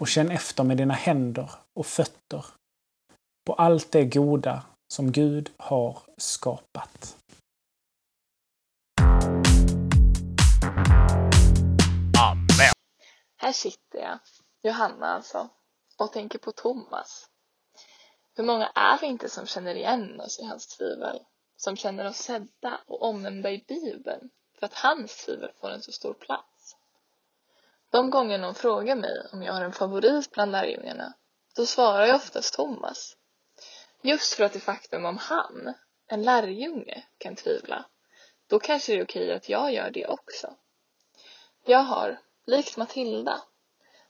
och 0.00 0.08
känn 0.08 0.30
efter 0.30 0.64
med 0.64 0.76
dina 0.76 0.94
händer 0.94 1.50
och 1.78 1.86
fötter 1.86 2.44
på 3.46 3.54
allt 3.54 3.92
det 3.92 4.04
goda 4.04 4.66
som 4.94 5.12
Gud 5.12 5.50
har 5.56 6.02
skapat. 6.16 7.16
Amen. 12.20 12.72
Här 13.36 13.52
sitter 13.52 13.98
jag, 13.98 14.18
Johanna 14.62 15.06
alltså, 15.06 15.48
och 15.98 16.12
tänker 16.12 16.38
på 16.38 16.52
Thomas. 16.52 17.30
Hur 18.36 18.44
många 18.44 18.66
är 18.74 18.98
vi 18.98 19.06
inte 19.06 19.28
som 19.28 19.46
känner 19.46 19.74
igen 19.74 20.20
oss 20.20 20.40
i 20.40 20.44
hans 20.44 20.66
tvivel? 20.66 21.20
Som 21.56 21.76
känner 21.76 22.06
oss 22.06 22.16
sedda 22.16 22.80
och 22.86 23.02
omnämnda 23.02 23.50
i 23.50 23.64
Bibeln 23.68 24.30
för 24.58 24.66
att 24.66 24.74
hans 24.74 25.24
tvivel 25.24 25.50
får 25.60 25.70
en 25.70 25.82
så 25.82 25.92
stor 25.92 26.14
plats. 26.14 26.76
De 27.90 28.10
gånger 28.10 28.38
någon 28.38 28.54
frågar 28.54 28.96
mig 28.96 29.26
om 29.32 29.42
jag 29.42 29.52
har 29.52 29.62
en 29.62 29.72
favorit 29.72 30.30
bland 30.30 30.52
lärjungarna, 30.52 31.12
då 31.56 31.66
svarar 31.66 32.06
jag 32.06 32.16
oftast 32.16 32.54
Thomas. 32.54 33.16
Just 34.02 34.34
för 34.34 34.44
att 34.44 34.52
det 34.52 34.60
faktum 34.60 35.04
om 35.04 35.18
han, 35.18 35.74
en 36.06 36.22
lärjunge, 36.22 37.06
kan 37.18 37.36
tvivla, 37.36 37.84
då 38.46 38.58
kanske 38.58 38.92
det 38.92 38.98
är 38.98 39.04
okej 39.04 39.32
att 39.32 39.48
jag 39.48 39.72
gör 39.72 39.90
det 39.90 40.06
också. 40.06 40.54
Jag 41.64 41.82
har, 41.82 42.20
likt 42.46 42.76
Matilda, 42.76 43.42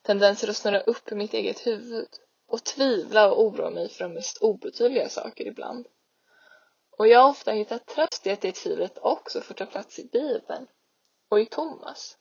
tendenser 0.03 0.49
att 0.49 0.57
snurra 0.57 0.81
upp 0.81 1.13
i 1.13 1.15
mitt 1.15 1.35
eget 1.35 1.67
huvud 1.67 2.09
och 2.47 2.65
tvivla 2.65 3.31
och 3.31 3.45
oroa 3.45 3.71
mig 3.71 3.89
för 3.89 4.05
de 4.05 4.15
mest 4.15 4.39
obetydliga 4.39 5.09
saker 5.09 5.47
ibland. 5.47 5.87
Och 6.99 7.09
jag 7.09 7.21
har 7.21 7.31
ofta 7.31 7.53
hittat 7.53 7.87
tröst 7.87 8.27
i 8.27 8.31
att 8.31 8.41
det 8.41 8.53
tvivlet 8.53 8.99
också 8.99 9.41
får 9.41 9.55
ta 9.55 9.67
plats 9.67 9.99
i 9.99 10.05
Bibeln 10.05 10.67
och 11.29 11.41
i 11.41 11.47
Thomas. 11.47 12.17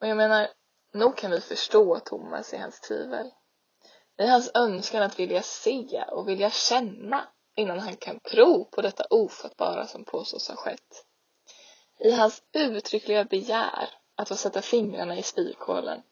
Och 0.00 0.06
jag 0.06 0.16
menar, 0.16 0.48
nog 0.92 1.16
kan 1.16 1.30
vi 1.30 1.40
förstå 1.40 1.98
Thomas 1.98 2.54
i 2.54 2.56
hans 2.56 2.80
tvivel. 2.80 3.30
I 4.18 4.26
hans 4.26 4.50
önskan 4.54 5.02
att 5.02 5.18
vilja 5.18 5.42
se 5.42 6.04
och 6.10 6.28
vilja 6.28 6.50
känna 6.50 7.28
innan 7.56 7.78
han 7.78 7.96
kan 7.96 8.20
tro 8.20 8.64
på 8.64 8.82
detta 8.82 9.04
ofattbara 9.10 9.86
som 9.86 10.04
påstås 10.04 10.48
ha 10.48 10.56
skett. 10.56 11.04
I 11.98 12.10
hans 12.10 12.42
uttryckliga 12.52 13.24
begär 13.24 13.88
att 14.16 14.28
få 14.28 14.36
sätta 14.36 14.62
fingrarna 14.62 15.18
i 15.18 15.22
spikhålen 15.22 16.02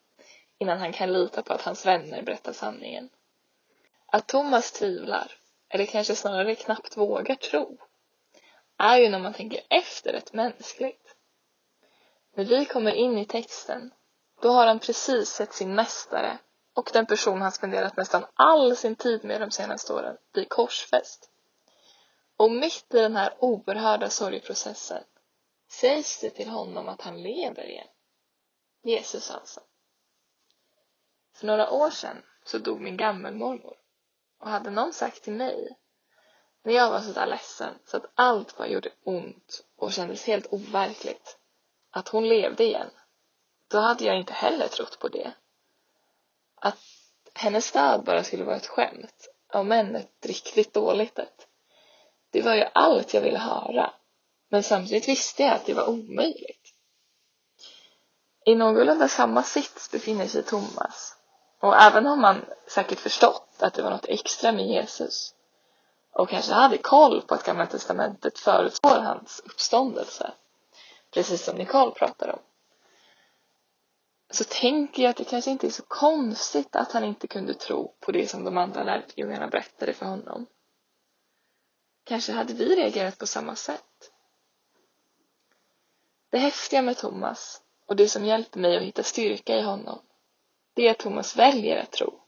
innan 0.58 0.78
han 0.78 0.92
kan 0.92 1.12
lita 1.12 1.42
på 1.42 1.52
att 1.52 1.62
hans 1.62 1.86
vänner 1.86 2.22
berättar 2.22 2.52
sanningen. 2.52 3.10
Att 4.06 4.26
Thomas 4.26 4.72
tvivlar, 4.72 5.32
eller 5.68 5.86
kanske 5.86 6.14
snarare 6.14 6.54
knappt 6.54 6.96
vågar 6.96 7.34
tro, 7.34 7.78
är 8.78 8.98
ju 8.98 9.08
när 9.08 9.18
man 9.18 9.34
tänker 9.34 9.60
efter 9.70 10.12
rätt 10.12 10.32
mänskligt. 10.32 11.14
När 12.34 12.44
vi 12.44 12.64
kommer 12.64 12.92
in 12.92 13.18
i 13.18 13.24
texten, 13.24 13.94
då 14.42 14.48
har 14.48 14.66
han 14.66 14.78
precis 14.78 15.28
sett 15.28 15.52
sin 15.52 15.74
mästare 15.74 16.38
och 16.74 16.90
den 16.92 17.06
person 17.06 17.42
han 17.42 17.52
spenderat 17.52 17.96
nästan 17.96 18.26
all 18.34 18.76
sin 18.76 18.96
tid 18.96 19.24
med 19.24 19.40
de 19.40 19.50
senaste 19.50 19.92
åren 19.92 20.16
bli 20.32 20.44
korsfäst. 20.44 21.30
Och 22.36 22.50
mitt 22.50 22.94
i 22.94 22.98
den 22.98 23.16
här 23.16 23.34
oerhörda 23.38 24.10
sorgprocessen 24.10 25.04
sägs 25.70 26.20
det 26.20 26.30
till 26.30 26.48
honom 26.48 26.88
att 26.88 27.00
han 27.00 27.22
lever 27.22 27.64
igen. 27.70 27.88
Jesus 28.82 29.30
alltså. 29.30 29.60
För 31.38 31.46
några 31.46 31.70
år 31.70 31.90
sedan 31.90 32.22
så 32.44 32.58
dog 32.58 32.80
min 32.80 32.96
gammelmormor 32.96 33.76
och 34.40 34.50
hade 34.50 34.70
någon 34.70 34.92
sagt 34.92 35.22
till 35.22 35.32
mig 35.32 35.76
när 36.62 36.74
jag 36.74 36.90
var 36.90 37.00
sådär 37.00 37.26
ledsen 37.26 37.74
så 37.86 37.96
att 37.96 38.12
allt 38.14 38.56
bara 38.56 38.68
gjorde 38.68 38.90
ont 39.04 39.64
och 39.76 39.92
kändes 39.92 40.26
helt 40.26 40.46
overkligt 40.52 41.38
att 41.90 42.08
hon 42.08 42.28
levde 42.28 42.64
igen 42.64 42.90
då 43.68 43.78
hade 43.78 44.04
jag 44.04 44.18
inte 44.18 44.32
heller 44.32 44.68
trott 44.68 44.98
på 44.98 45.08
det 45.08 45.32
att 46.54 46.78
hennes 47.34 47.72
död 47.72 48.04
bara 48.04 48.24
skulle 48.24 48.44
vara 48.44 48.56
ett 48.56 48.66
skämt, 48.66 49.28
om 49.52 49.72
än 49.72 49.96
ett 49.96 50.26
riktigt 50.26 50.74
dåligt 50.74 51.18
ett. 51.18 51.46
Det 52.30 52.42
var 52.42 52.54
ju 52.54 52.64
allt 52.74 53.14
jag 53.14 53.20
ville 53.20 53.38
höra, 53.38 53.94
men 54.48 54.62
samtidigt 54.62 55.08
visste 55.08 55.42
jag 55.42 55.54
att 55.54 55.66
det 55.66 55.74
var 55.74 55.88
omöjligt. 55.88 56.74
I 58.46 58.54
någorlunda 58.54 59.08
samma 59.08 59.42
sits 59.42 59.90
befinner 59.90 60.26
sig 60.26 60.42
Thomas 60.42 61.17
och 61.60 61.76
även 61.76 62.06
om 62.06 62.20
man 62.20 62.44
säkert 62.66 63.00
förstått 63.00 63.56
att 63.58 63.74
det 63.74 63.82
var 63.82 63.90
något 63.90 64.08
extra 64.08 64.52
med 64.52 64.66
Jesus 64.66 65.34
och 66.12 66.28
kanske 66.28 66.52
hade 66.52 66.78
koll 66.78 67.22
på 67.22 67.34
att 67.34 67.44
Gamla 67.44 67.66
Testamentet 67.66 68.38
förutspår 68.38 68.98
hans 68.98 69.42
uppståndelse, 69.44 70.32
precis 71.10 71.44
som 71.44 71.56
Nicole 71.56 71.90
pratar 71.90 72.28
om, 72.28 72.38
så 74.30 74.44
tänker 74.44 75.02
jag 75.02 75.10
att 75.10 75.16
det 75.16 75.24
kanske 75.24 75.50
inte 75.50 75.66
är 75.66 75.70
så 75.70 75.82
konstigt 75.82 76.76
att 76.76 76.92
han 76.92 77.04
inte 77.04 77.26
kunde 77.26 77.54
tro 77.54 77.94
på 78.00 78.12
det 78.12 78.30
som 78.30 78.44
de 78.44 78.58
andra 78.58 78.84
lärjungarna 78.84 79.48
berättade 79.48 79.92
för 79.92 80.06
honom. 80.06 80.46
Kanske 82.04 82.32
hade 82.32 82.54
vi 82.54 82.76
reagerat 82.76 83.18
på 83.18 83.26
samma 83.26 83.56
sätt. 83.56 84.12
Det 86.30 86.38
häftiga 86.38 86.82
med 86.82 86.96
Thomas 86.96 87.62
och 87.86 87.96
det 87.96 88.08
som 88.08 88.24
hjälper 88.24 88.60
mig 88.60 88.76
att 88.76 88.82
hitta 88.82 89.02
styrka 89.02 89.56
i 89.56 89.62
honom, 89.62 89.98
det 90.78 90.86
är 90.86 90.90
att 90.90 90.98
Thomas 90.98 91.36
väljer 91.36 91.82
att 91.82 91.92
tro. 91.92 92.20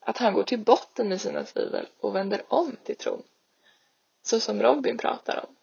Att 0.00 0.18
han 0.18 0.34
går 0.34 0.42
till 0.42 0.58
botten 0.58 1.08
med 1.08 1.20
sina 1.20 1.44
tvivel 1.44 1.86
och 2.00 2.14
vänder 2.14 2.42
om 2.48 2.76
till 2.84 2.96
tron. 2.96 3.22
Så 4.22 4.40
som 4.40 4.62
Robin 4.62 4.98
pratar 4.98 5.44
om. 5.48 5.56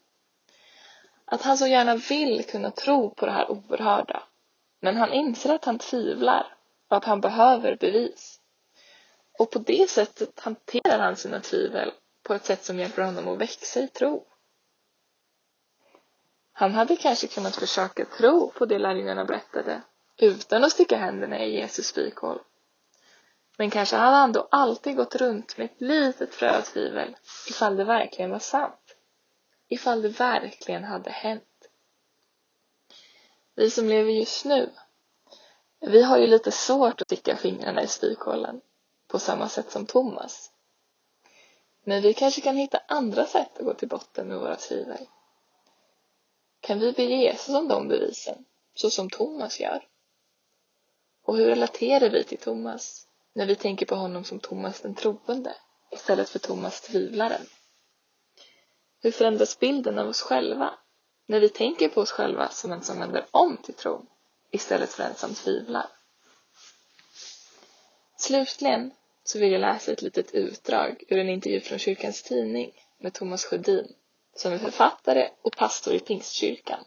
Att 1.25 1.41
han 1.41 1.57
så 1.57 1.67
gärna 1.67 1.95
vill 1.95 2.45
kunna 2.45 2.71
tro 2.71 3.09
på 3.09 3.25
det 3.25 3.31
här 3.31 3.51
oerhörda 3.51 4.23
men 4.79 4.97
han 4.97 5.13
inser 5.13 5.53
att 5.53 5.65
han 5.65 5.79
tvivlar 5.79 6.55
och 6.87 6.97
att 6.97 7.05
han 7.05 7.21
behöver 7.21 7.77
bevis. 7.79 8.39
Och 9.39 9.51
på 9.51 9.59
det 9.59 9.89
sättet 9.89 10.39
hanterar 10.39 10.99
han 10.99 11.15
sina 11.15 11.39
tvivel 11.39 11.91
på 12.23 12.33
ett 12.33 12.45
sätt 12.45 12.63
som 12.63 12.79
hjälper 12.79 13.01
honom 13.01 13.27
att 13.27 13.41
växa 13.41 13.79
i 13.79 13.87
tro. 13.87 14.25
Han 16.51 16.73
hade 16.73 16.95
kanske 16.95 17.27
kunnat 17.27 17.55
försöka 17.55 18.05
tro 18.05 18.51
på 18.51 18.65
det 18.65 18.79
lärjungarna 18.79 19.25
berättade 19.25 19.81
utan 20.21 20.63
att 20.63 20.71
sticka 20.71 20.97
händerna 20.97 21.39
i 21.39 21.55
Jesus 21.55 21.87
spikhål. 21.87 22.39
Men 23.57 23.69
kanske 23.69 23.95
hade 23.95 24.17
han 24.17 24.31
då 24.31 24.47
alltid 24.51 24.95
gått 24.95 25.15
runt 25.15 25.57
med 25.57 25.65
ett 25.65 25.81
litet 25.81 26.33
frö 26.33 26.57
av 26.57 26.61
tvivel 26.61 27.15
ifall 27.49 27.75
det 27.75 27.83
verkligen 27.83 28.31
var 28.31 28.39
sant. 28.39 28.95
Ifall 29.67 30.01
det 30.01 30.09
verkligen 30.09 30.83
hade 30.83 31.09
hänt 31.09 31.43
vi 33.55 33.69
som 33.69 33.87
lever 33.89 34.11
just 34.11 34.45
nu, 34.45 34.69
vi 35.79 36.03
har 36.03 36.17
ju 36.17 36.27
lite 36.27 36.51
svårt 36.51 37.01
att 37.01 37.07
sticka 37.07 37.37
fingrarna 37.37 37.83
i 37.83 37.87
spikhålen 37.87 38.61
på 39.07 39.19
samma 39.19 39.49
sätt 39.49 39.71
som 39.71 39.85
Thomas. 39.85 40.51
Men 41.83 42.01
vi 42.01 42.13
kanske 42.13 42.41
kan 42.41 42.55
hitta 42.55 42.81
andra 42.87 43.25
sätt 43.25 43.57
att 43.57 43.65
gå 43.65 43.73
till 43.73 43.87
botten 43.87 44.27
med 44.27 44.39
våra 44.39 44.55
tvivel. 44.55 45.07
kan 46.59 46.79
vi 46.79 46.91
be 46.91 47.03
Jesus 47.03 47.55
om 47.55 47.67
de 47.67 47.87
bevisen, 47.87 48.45
så 48.73 48.89
som 48.89 49.09
Thomas 49.09 49.59
gör? 49.59 49.87
Och 51.31 51.37
hur 51.37 51.45
relaterar 51.45 52.09
vi 52.09 52.23
till 52.23 52.37
Thomas 52.37 53.07
när 53.33 53.45
vi 53.45 53.55
tänker 53.55 53.85
på 53.85 53.95
honom 53.95 54.23
som 54.23 54.39
Thomas 54.39 54.81
den 54.81 54.95
troende 54.95 55.55
istället 55.91 56.29
för 56.29 56.39
Thomas 56.39 56.81
tvivlaren? 56.81 57.41
Hur 59.01 59.11
förändras 59.11 59.59
bilden 59.59 59.99
av 59.99 60.07
oss 60.07 60.21
själva 60.21 60.73
när 61.25 61.39
vi 61.39 61.49
tänker 61.49 61.89
på 61.89 62.01
oss 62.01 62.11
själva 62.11 62.49
som 62.49 62.71
en 62.71 62.83
som 62.83 62.99
vänder 62.99 63.25
om 63.31 63.57
till 63.57 63.73
tron 63.73 64.07
istället 64.51 64.89
för 64.89 65.03
en 65.03 65.15
som 65.15 65.33
tvivlar? 65.33 65.89
Slutligen 68.17 68.91
så 69.23 69.39
vill 69.39 69.51
jag 69.51 69.61
läsa 69.61 69.91
ett 69.91 70.01
litet 70.01 70.31
utdrag 70.31 71.03
ur 71.07 71.19
en 71.19 71.29
intervju 71.29 71.61
från 71.61 71.79
Kyrkans 71.79 72.23
Tidning 72.23 72.71
med 72.97 73.13
Thomas 73.13 73.45
Sjödin 73.45 73.95
som 74.35 74.53
är 74.53 74.57
författare 74.57 75.29
och 75.41 75.57
pastor 75.57 75.93
i 75.93 75.99
Pingstkyrkan. 75.99 76.85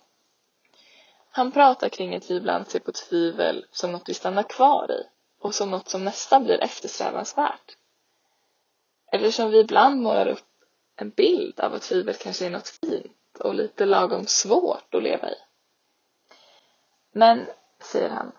Han 1.37 1.53
pratar 1.53 1.89
kring 1.89 2.15
att 2.15 2.31
vi 2.31 2.35
ibland 2.35 2.67
ser 2.67 2.79
typ 2.79 2.85
på 2.85 2.93
tvivel 2.93 3.67
som 3.71 3.93
något 3.93 4.09
vi 4.09 4.15
stannar 4.15 4.43
kvar 4.43 4.91
i 4.93 5.07
och 5.41 5.55
som 5.55 5.71
något 5.71 5.89
som 5.89 6.05
nästan 6.05 6.45
blir 6.45 6.63
eftersträvansvärt. 6.63 7.77
Eller 9.13 9.31
som 9.31 9.51
vi 9.51 9.61
ibland 9.61 10.03
målar 10.03 10.27
upp 10.27 10.47
en 10.97 11.11
bild 11.11 11.61
av 11.61 11.75
att 11.75 11.83
tvivel 11.83 12.15
kanske 12.15 12.47
är 12.47 12.51
något 12.51 12.69
fint 12.69 13.39
och 13.41 13.55
lite 13.55 13.87
lagom 13.87 14.27
svårt 14.27 14.95
att 14.95 15.03
leva 15.03 15.31
i. 15.31 15.35
Men, 17.13 17.47
säger 17.81 18.11
han, 18.11 18.33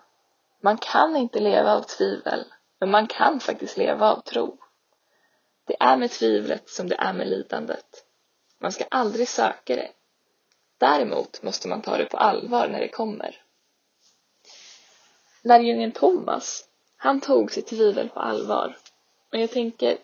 man 0.60 0.78
kan 0.78 1.16
inte 1.16 1.40
leva 1.40 1.74
av 1.74 1.82
tvivel, 1.82 2.44
men 2.78 2.90
man 2.90 3.06
kan 3.06 3.40
faktiskt 3.40 3.76
leva 3.76 4.12
av 4.12 4.20
tro. 4.20 4.58
Det 5.64 5.76
är 5.80 5.96
med 5.96 6.10
tvivlet 6.10 6.68
som 6.68 6.88
det 6.88 6.96
är 6.98 7.12
med 7.12 7.28
lidandet. 7.28 8.04
Man 8.58 8.72
ska 8.72 8.84
aldrig 8.90 9.28
söka 9.28 9.76
det. 9.76 9.92
Däremot 10.78 11.42
måste 11.42 11.68
man 11.68 11.82
ta 11.82 11.96
det 11.96 12.04
på 12.04 12.16
allvar 12.16 12.68
när 12.68 12.80
det 12.80 12.88
kommer. 12.88 13.42
Lärjungen 15.42 15.92
Thomas, 15.92 16.68
han 16.96 17.20
tog 17.20 17.52
sitt 17.52 17.66
tvivel 17.66 18.08
på 18.08 18.20
allvar. 18.20 18.76
Och 19.32 19.38
jag 19.38 19.50
tänker, 19.50 19.98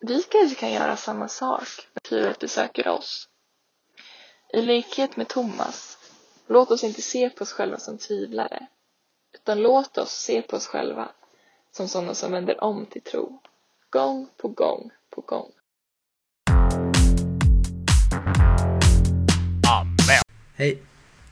vi 0.00 0.22
kanske 0.22 0.60
kan 0.60 0.72
göra 0.72 0.96
samma 0.96 1.28
sak 1.28 1.68
när 1.92 2.00
tvivlet 2.00 2.38
besöker 2.38 2.88
oss. 2.88 3.28
I 4.52 4.62
likhet 4.62 5.16
med 5.16 5.28
Thomas, 5.28 5.98
låt 6.46 6.70
oss 6.70 6.84
inte 6.84 7.02
se 7.02 7.30
på 7.30 7.42
oss 7.42 7.52
själva 7.52 7.78
som 7.78 7.98
tvivlare, 7.98 8.66
utan 9.32 9.62
låt 9.62 9.98
oss 9.98 10.12
se 10.12 10.42
på 10.42 10.56
oss 10.56 10.66
själva 10.66 11.08
som 11.72 11.88
sådana 11.88 12.14
som 12.14 12.32
vänder 12.32 12.64
om 12.64 12.86
till 12.86 13.02
tro, 13.02 13.42
gång 13.90 14.28
på 14.36 14.48
gång 14.48 14.90
på 15.10 15.20
gång. 15.20 15.52
Hej, 20.58 20.82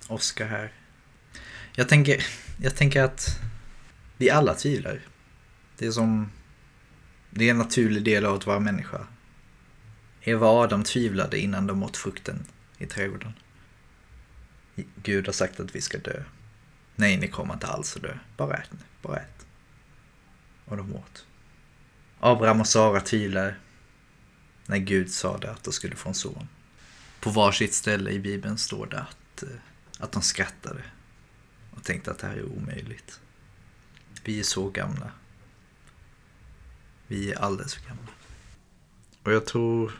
Oskar 0.09 0.47
här. 0.47 0.73
Jag 1.77 1.89
tänker, 1.89 2.27
jag 2.61 2.77
tänker 2.77 3.03
att 3.03 3.41
vi 4.17 4.31
alla 4.31 4.55
tvivlar. 4.55 5.01
Det 5.79 5.87
är 5.87 5.91
som... 5.91 6.31
Det 7.31 7.45
är 7.45 7.51
en 7.51 7.59
naturlig 7.59 8.05
del 8.05 8.27
av 8.27 8.35
att 8.35 8.47
vara 8.47 8.61
människa. 8.61 9.07
Eva 10.21 10.49
och 10.49 10.59
Adam 10.59 10.85
tvivlade 10.85 11.39
innan 11.39 11.67
de 11.67 11.83
åt 11.83 11.97
frukten 11.97 12.47
i 12.79 12.87
trädgården. 12.87 13.33
Gud 14.97 15.27
har 15.27 15.33
sagt 15.33 15.61
att 15.61 15.77
vi 15.77 15.81
ska 15.81 15.99
dö. 15.99 16.23
Nej, 16.97 17.17
ni 17.17 17.29
kommer 17.29 17.55
inte 17.55 17.67
alls 17.67 17.97
att 17.97 18.03
dö. 18.03 18.19
Bara 18.37 18.57
ät 18.57 18.73
nu, 18.73 18.79
bara 19.03 19.17
ät. 19.17 19.47
Och 20.65 20.77
de 20.77 20.95
åt. 20.95 21.27
Abraham 22.21 22.61
och 22.61 22.69
Sara 22.69 23.01
tvivlar 23.01 23.59
när 24.67 24.79
Gud 24.79 25.11
sa 25.11 25.39
det 25.39 25.51
att 25.51 25.65
de 25.65 25.73
skulle 25.73 25.97
få 25.97 26.09
en 26.09 26.15
son. 26.15 26.49
På 27.25 27.31
varsitt 27.31 27.75
ställe 27.75 28.11
i 28.11 28.19
Bibeln 28.19 28.59
står 28.59 28.87
det 28.87 29.01
att, 29.01 29.43
eh, 29.43 29.49
att 29.99 30.13
de 30.13 30.23
skrattade 30.23 30.83
och 31.71 31.85
tänkte 31.85 32.11
att 32.11 32.19
det 32.19 32.27
här 32.27 32.37
är 32.37 32.45
omöjligt. 32.45 33.21
Vi 34.25 34.39
är 34.39 34.43
så 34.43 34.69
gamla. 34.69 35.11
Vi 37.07 37.33
är 37.33 37.39
alldeles 37.39 37.75
för 37.75 37.85
gamla. 37.89 38.07
Och 39.23 39.33
jag 39.33 39.47
tror... 39.47 39.93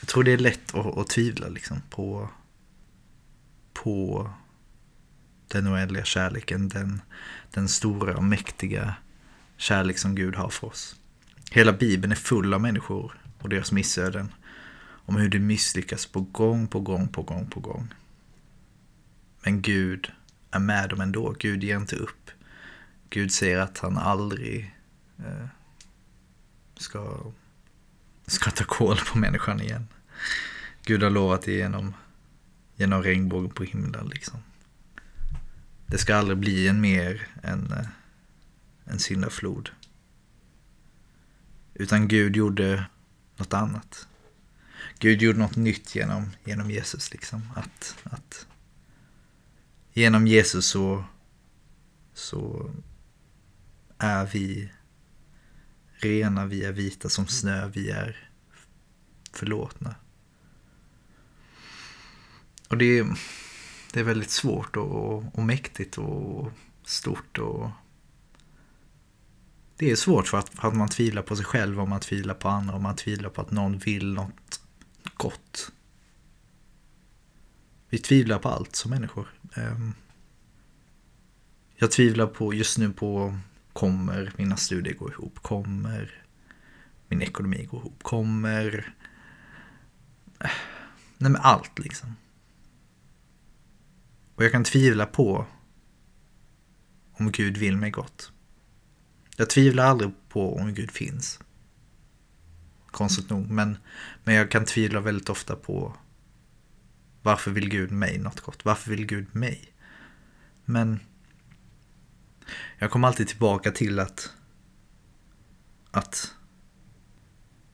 Jag 0.00 0.08
tror 0.08 0.24
det 0.24 0.32
är 0.32 0.38
lätt 0.38 0.74
att, 0.74 0.98
att 0.98 1.08
tvivla 1.08 1.48
liksom 1.48 1.82
på... 1.90 2.28
På 3.72 4.30
den 5.48 5.68
oändliga 5.68 6.04
kärleken. 6.04 6.68
Den, 6.68 7.02
den 7.50 7.68
stora 7.68 8.16
och 8.16 8.24
mäktiga 8.24 8.94
kärlek 9.56 9.98
som 9.98 10.14
Gud 10.14 10.36
har 10.36 10.48
för 10.48 10.66
oss. 10.66 10.96
Hela 11.50 11.72
Bibeln 11.72 12.12
är 12.12 12.16
full 12.16 12.54
av 12.54 12.60
människor 12.60 13.20
och 13.38 13.48
deras 13.48 13.72
missöden. 13.72 14.32
Om 15.04 15.16
hur 15.16 15.28
de 15.28 15.38
misslyckas 15.38 16.06
på 16.06 16.20
gång 16.20 16.66
på 16.66 16.80
gång 16.80 17.08
på 17.08 17.22
gång 17.22 17.46
på 17.46 17.60
gång. 17.60 17.94
Men 19.42 19.62
Gud 19.62 20.12
är 20.50 20.58
med 20.58 20.90
dem 20.90 21.00
ändå. 21.00 21.36
Gud 21.38 21.64
ger 21.64 21.76
inte 21.76 21.96
upp. 21.96 22.30
Gud 23.10 23.32
säger 23.32 23.58
att 23.58 23.78
han 23.78 23.98
aldrig 23.98 24.74
eh, 25.18 25.46
ska, 26.76 27.32
ska 28.26 28.50
ta 28.50 28.64
koll 28.64 28.98
på 29.12 29.18
människan 29.18 29.60
igen. 29.60 29.88
Gud 30.84 31.02
har 31.02 31.10
lovat 31.10 31.42
det 31.42 31.52
genom, 31.52 31.94
genom 32.76 33.02
regnbågen 33.02 33.50
på 33.50 33.64
himlen. 33.64 34.08
Liksom. 34.08 34.38
Det 35.86 35.98
ska 35.98 36.16
aldrig 36.16 36.38
bli 36.38 36.68
en 36.68 36.80
mer 36.80 37.26
än 37.42 37.72
eh, 37.72 37.86
en 38.84 38.98
syndaflod. 38.98 39.70
Utan 41.74 42.08
Gud 42.08 42.36
gjorde 42.36 42.86
något 43.36 43.54
annat. 43.54 44.08
Gud 45.00 45.22
gjorde 45.22 45.38
något 45.38 45.56
nytt 45.56 45.94
genom, 45.94 46.30
genom 46.44 46.70
Jesus. 46.70 47.12
Liksom. 47.12 47.52
Att, 47.56 47.96
att 48.04 48.46
genom 49.92 50.26
Jesus 50.26 50.66
så, 50.66 51.04
så 52.14 52.70
är 53.98 54.26
vi 54.26 54.72
rena, 55.92 56.46
vi 56.46 56.64
är 56.64 56.72
vita 56.72 57.08
som 57.08 57.26
snö, 57.26 57.68
vi 57.68 57.90
är 57.90 58.30
förlåtna. 59.32 59.94
Och 62.68 62.78
det 62.78 62.98
är, 62.98 63.18
det 63.92 64.00
är 64.00 64.04
väldigt 64.04 64.30
svårt 64.30 64.76
och, 64.76 65.38
och 65.38 65.42
mäktigt 65.42 65.98
och 65.98 66.52
stort 66.84 67.38
och 67.38 67.70
det 69.76 69.90
är 69.90 69.96
svårt 69.96 70.28
för 70.28 70.38
att, 70.38 70.48
för 70.48 70.68
att 70.68 70.76
man 70.76 70.88
tvivlar 70.88 71.22
på 71.22 71.36
sig 71.36 71.44
själv, 71.44 71.80
och 71.80 71.88
man 71.88 72.00
tvivlar 72.00 72.34
på 72.34 72.48
andra, 72.48 72.74
och 72.74 72.80
man 72.80 72.96
tvivlar 72.96 73.30
på 73.30 73.40
att 73.40 73.50
någon 73.50 73.78
vill 73.78 74.12
något 74.12 74.59
gott. 75.20 75.72
Vi 77.88 77.98
tvivlar 77.98 78.38
på 78.38 78.48
allt 78.48 78.76
som 78.76 78.90
människor. 78.90 79.28
Ehm, 79.54 79.94
jag 81.76 81.90
tvivlar 81.90 82.26
på 82.26 82.54
just 82.54 82.78
nu 82.78 82.92
på 82.92 83.38
kommer 83.72 84.32
mina 84.36 84.56
studier 84.56 84.94
gå 84.94 85.10
ihop? 85.10 85.42
Kommer 85.42 86.24
min 87.08 87.22
ekonomi 87.22 87.64
gå 87.70 87.76
ihop? 87.76 88.02
Kommer... 88.02 88.94
Eh, 90.40 90.50
nej 91.18 91.30
men 91.30 91.36
allt 91.36 91.78
liksom. 91.78 92.16
Och 94.34 94.44
jag 94.44 94.52
kan 94.52 94.64
tvivla 94.64 95.06
på 95.06 95.46
om 97.12 97.32
Gud 97.32 97.56
vill 97.56 97.76
mig 97.76 97.90
gott. 97.90 98.32
Jag 99.36 99.50
tvivlar 99.50 99.84
aldrig 99.84 100.10
på 100.28 100.56
om 100.56 100.74
Gud 100.74 100.90
finns. 100.90 101.38
Konstigt 102.90 103.30
nog, 103.30 103.50
men, 103.50 103.76
men 104.24 104.34
jag 104.34 104.50
kan 104.50 104.64
tvivla 104.64 105.00
väldigt 105.00 105.28
ofta 105.28 105.56
på 105.56 105.96
varför 107.22 107.50
vill 107.50 107.68
Gud 107.68 107.90
mig 107.90 108.18
något 108.18 108.40
gott? 108.40 108.64
Varför 108.64 108.90
vill 108.90 109.06
Gud 109.06 109.26
mig? 109.32 109.72
Men 110.64 111.00
jag 112.78 112.90
kommer 112.90 113.08
alltid 113.08 113.28
tillbaka 113.28 113.70
till 113.70 113.98
att 113.98 114.32
att 115.90 116.34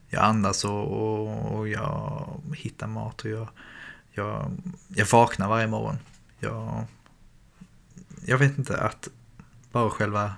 jag 0.07 0.23
andas 0.23 0.65
och, 0.65 1.57
och 1.57 1.67
jag 1.67 2.41
hittar 2.55 2.87
mat 2.87 3.21
och 3.21 3.29
jag, 3.29 3.49
jag, 4.11 4.57
jag 4.87 5.05
vaknar 5.05 5.47
varje 5.47 5.67
morgon. 5.67 5.97
Jag, 6.39 6.85
jag 8.25 8.37
vet 8.37 8.57
inte, 8.57 8.77
att 8.77 9.09
bara 9.71 9.89
själva 9.89 10.33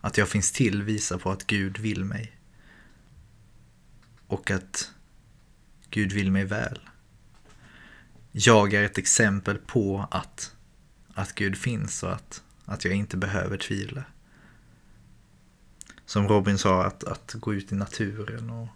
att 0.00 0.18
jag 0.18 0.28
finns 0.28 0.52
till 0.52 0.82
visar 0.82 1.18
på 1.18 1.30
att 1.30 1.46
Gud 1.46 1.78
vill 1.78 2.04
mig. 2.04 2.32
Och 4.32 4.50
att 4.50 4.92
Gud 5.90 6.12
vill 6.12 6.30
mig 6.30 6.44
väl. 6.44 6.80
Jag 8.30 8.74
är 8.74 8.82
ett 8.82 8.98
exempel 8.98 9.58
på 9.58 10.08
att, 10.10 10.54
att 11.14 11.34
Gud 11.34 11.58
finns 11.58 12.02
och 12.02 12.12
att, 12.12 12.42
att 12.64 12.84
jag 12.84 12.94
inte 12.94 13.16
behöver 13.16 13.56
tvivla. 13.56 14.04
Som 16.06 16.28
Robin 16.28 16.58
sa, 16.58 16.84
att, 16.84 17.04
att 17.04 17.32
gå 17.32 17.54
ut 17.54 17.72
i 17.72 17.74
naturen 17.74 18.50
och, 18.50 18.68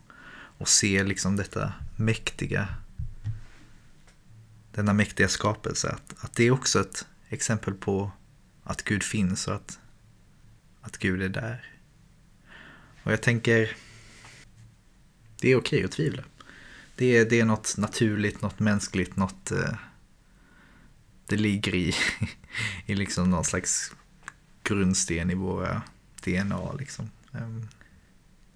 och 0.58 0.68
se 0.68 1.04
liksom 1.04 1.36
detta 1.36 1.72
mäktiga 1.96 2.68
denna 4.72 4.92
mäktiga 4.92 5.28
skapelse. 5.28 5.88
Att, 5.88 6.24
att 6.24 6.34
det 6.34 6.44
är 6.44 6.50
också 6.50 6.80
ett 6.80 7.06
exempel 7.28 7.74
på 7.74 8.10
att 8.64 8.82
Gud 8.82 9.02
finns 9.02 9.48
och 9.48 9.54
att 9.54 9.78
att 10.80 10.98
Gud 10.98 11.22
är 11.22 11.28
där. 11.28 11.70
Och 13.02 13.12
jag 13.12 13.22
tänker, 13.22 13.76
det 15.40 15.52
är 15.52 15.56
okej 15.56 15.84
att 15.84 15.92
tvivla. 15.92 16.22
Det 16.96 17.16
är, 17.16 17.24
det 17.24 17.40
är 17.40 17.44
något 17.44 17.76
naturligt, 17.76 18.42
något 18.42 18.58
mänskligt, 18.58 19.16
något, 19.16 19.50
eh, 19.50 19.74
det 21.26 21.36
ligger 21.36 21.74
i, 21.74 21.94
i 22.86 22.94
liksom 22.94 23.30
någon 23.30 23.44
slags 23.44 23.92
grundsten 24.62 25.30
i 25.30 25.34
våra 25.34 25.82
DNA. 26.24 26.72
Liksom. 26.72 27.10
Ehm, 27.32 27.68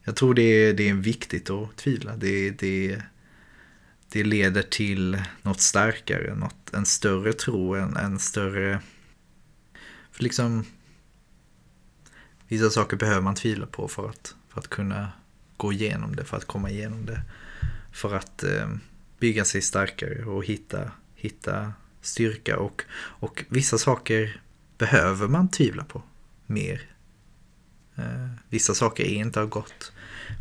jag 0.04 0.16
tror 0.16 0.34
det 0.34 0.42
är, 0.42 0.74
det 0.74 0.88
är 0.88 0.94
viktigt 0.94 1.50
att 1.50 1.76
tvivla. 1.76 2.16
Det, 2.16 2.50
det, 2.50 3.02
det 4.08 4.24
leder 4.24 4.62
till 4.62 5.22
något 5.42 5.60
starkare, 5.60 6.34
något, 6.34 6.74
en 6.74 6.86
större 6.86 7.32
tro, 7.32 7.74
en, 7.74 7.96
en 7.96 8.18
större... 8.18 8.80
För 10.12 10.22
liksom... 10.22 10.64
Vissa 12.48 12.70
saker 12.70 12.96
behöver 12.96 13.20
man 13.20 13.34
tvivla 13.34 13.66
på 13.66 13.88
för 13.88 14.08
att, 14.08 14.34
för 14.48 14.60
att 14.60 14.68
kunna 14.68 15.12
gå 15.60 15.72
igenom 15.72 16.16
det, 16.16 16.24
för 16.24 16.36
att 16.36 16.44
komma 16.44 16.70
igenom 16.70 17.06
det. 17.06 17.22
För 17.92 18.14
att 18.14 18.42
eh, 18.42 18.68
bygga 19.18 19.44
sig 19.44 19.62
starkare 19.62 20.24
och 20.24 20.44
hitta, 20.44 20.90
hitta 21.14 21.72
styrka. 22.00 22.58
Och, 22.58 22.82
och 22.94 23.44
vissa 23.48 23.78
saker 23.78 24.40
behöver 24.78 25.28
man 25.28 25.48
tvivla 25.48 25.84
på 25.84 26.02
mer. 26.46 26.82
Eh, 27.96 28.28
vissa 28.48 28.74
saker 28.74 29.04
är 29.04 29.14
inte 29.14 29.40
av 29.40 29.48
gott. 29.48 29.92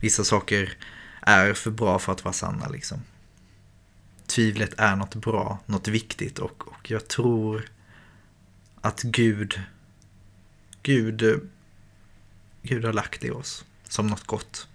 Vissa 0.02 0.24
saker 0.24 0.78
är 1.22 1.54
för 1.54 1.72
bra 1.72 2.00
för 2.00 2.12
att 2.12 2.24
vara 2.24 2.34
sanna 2.34 2.68
liksom. 2.68 3.02
Tvivlet 4.28 4.74
är 4.78 4.96
något 4.96 5.16
bra, 5.16 5.60
något 5.66 5.88
viktigt 5.88 6.40
och, 6.40 6.68
och 6.68 6.92
jag 6.92 7.08
tror 7.08 7.70
att 8.82 9.02
Gud, 9.02 9.62
Gud, 10.84 11.22
eh, 11.22 11.38
Gud 12.62 12.86
har 12.86 12.94
lagt 12.94 13.22
det 13.22 13.28
i 13.28 13.32
oss 13.32 13.66
som 13.90 14.08
något 14.08 14.28
gott. 14.28 14.69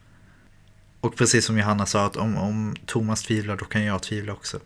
Och 1.04 1.16
precis 1.16 1.44
som 1.44 1.58
Johanna 1.58 1.86
sa, 1.86 2.06
att 2.06 2.16
om, 2.16 2.36
om 2.36 2.76
Thomas 2.86 3.22
tvivlar 3.22 3.56
då 3.56 3.64
kan 3.64 3.84
jag 3.84 4.02
tvivla 4.02 4.32
också. 4.32 4.60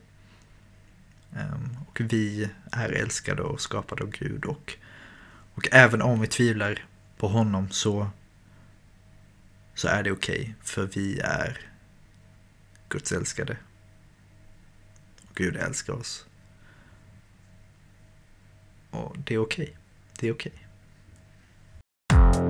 Ehm, 1.36 1.76
och 1.86 2.00
vi 2.00 2.48
är 2.72 2.88
älskade 2.88 3.42
och 3.42 3.60
skapade 3.60 4.02
av 4.02 4.10
Gud. 4.10 4.44
Och, 4.44 4.74
och 5.54 5.68
även 5.72 6.02
om 6.02 6.20
vi 6.20 6.26
tvivlar 6.26 6.86
på 7.16 7.28
honom 7.28 7.70
så, 7.70 8.10
så 9.74 9.88
är 9.88 10.02
det 10.02 10.12
okej. 10.12 10.40
Okay, 10.40 10.54
för 10.62 10.86
vi 10.86 11.20
är 11.20 11.60
Guds 12.88 13.12
älskade. 13.12 13.56
Och 15.28 15.34
Gud 15.34 15.56
älskar 15.56 15.92
oss. 15.92 16.26
Och 18.90 19.16
det 19.18 19.34
är 19.34 19.38
okej. 19.38 19.64
Okay. 19.64 19.76
Det 20.20 20.28
är 20.28 20.32
okej. 20.32 20.52
Okay. 20.52 22.47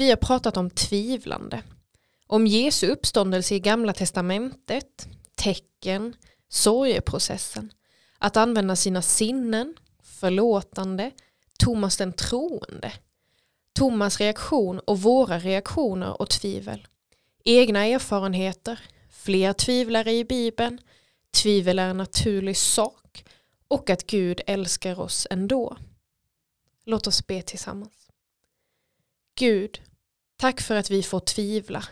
Vi 0.00 0.10
har 0.10 0.16
pratat 0.16 0.56
om 0.56 0.70
tvivlande. 0.70 1.62
Om 2.26 2.46
Jesu 2.46 2.86
uppståndelse 2.86 3.54
i 3.54 3.60
Gamla 3.60 3.92
Testamentet, 3.92 5.08
tecken, 5.34 6.14
sorgeprocessen, 6.48 7.72
att 8.18 8.36
använda 8.36 8.76
sina 8.76 9.02
sinnen, 9.02 9.76
förlåtande, 10.02 11.10
Thomas 11.58 11.96
den 11.96 12.12
troende, 12.12 12.92
Thomas 13.72 14.20
reaktion 14.20 14.78
och 14.78 15.00
våra 15.00 15.38
reaktioner 15.38 16.20
och 16.20 16.30
tvivel, 16.30 16.86
egna 17.44 17.86
erfarenheter, 17.86 18.80
fler 19.10 19.52
tvivlare 19.52 20.12
i 20.12 20.24
Bibeln, 20.24 20.78
tvivel 21.42 21.78
är 21.78 21.88
en 21.88 21.96
naturlig 21.96 22.56
sak 22.56 23.24
och 23.68 23.90
att 23.90 24.06
Gud 24.06 24.40
älskar 24.46 25.00
oss 25.00 25.26
ändå. 25.30 25.76
Låt 26.84 27.06
oss 27.06 27.26
be 27.26 27.42
tillsammans. 27.42 28.10
Gud, 29.34 29.80
tack 30.40 30.60
för 30.60 30.76
att 30.76 30.90
vi 30.90 31.02
får 31.02 31.20
tvivla. 31.20 31.84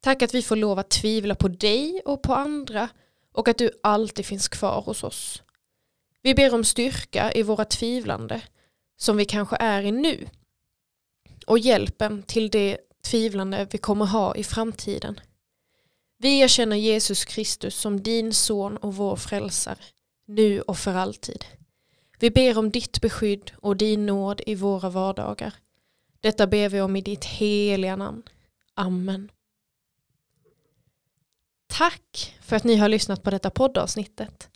Tack 0.00 0.22
att 0.22 0.34
vi 0.34 0.42
får 0.42 0.56
lov 0.56 0.78
att 0.78 0.90
tvivla 0.90 1.34
på 1.34 1.48
dig 1.48 2.02
och 2.04 2.22
på 2.22 2.34
andra 2.34 2.88
och 3.32 3.48
att 3.48 3.58
du 3.58 3.70
alltid 3.82 4.26
finns 4.26 4.48
kvar 4.48 4.80
hos 4.80 5.04
oss. 5.04 5.42
Vi 6.22 6.34
ber 6.34 6.54
om 6.54 6.64
styrka 6.64 7.32
i 7.32 7.42
våra 7.42 7.64
tvivlande 7.64 8.40
som 8.96 9.16
vi 9.16 9.24
kanske 9.24 9.56
är 9.56 9.82
i 9.82 9.92
nu 9.92 10.28
och 11.46 11.58
hjälpen 11.58 12.22
till 12.22 12.50
det 12.50 12.78
tvivlande 13.04 13.68
vi 13.70 13.78
kommer 13.78 14.04
ha 14.04 14.36
i 14.36 14.44
framtiden. 14.44 15.20
Vi 16.18 16.38
erkänner 16.40 16.76
Jesus 16.76 17.24
Kristus 17.24 17.74
som 17.74 18.02
din 18.02 18.32
son 18.32 18.76
och 18.76 18.94
vår 18.96 19.16
frälsare, 19.16 19.84
nu 20.26 20.60
och 20.60 20.78
för 20.78 20.94
alltid. 20.94 21.44
Vi 22.18 22.30
ber 22.30 22.58
om 22.58 22.70
ditt 22.70 23.00
beskydd 23.00 23.52
och 23.56 23.76
din 23.76 24.06
nåd 24.06 24.40
i 24.46 24.54
våra 24.54 24.90
vardagar. 24.90 25.54
Detta 26.20 26.46
ber 26.46 26.68
vi 26.68 26.80
om 26.80 26.96
i 26.96 27.00
ditt 27.00 27.24
heliga 27.24 27.96
namn. 27.96 28.22
Amen. 28.74 29.30
Tack 31.66 32.36
för 32.40 32.56
att 32.56 32.64
ni 32.64 32.76
har 32.76 32.88
lyssnat 32.88 33.22
på 33.22 33.30
detta 33.30 33.50
poddavsnittet. 33.50 34.50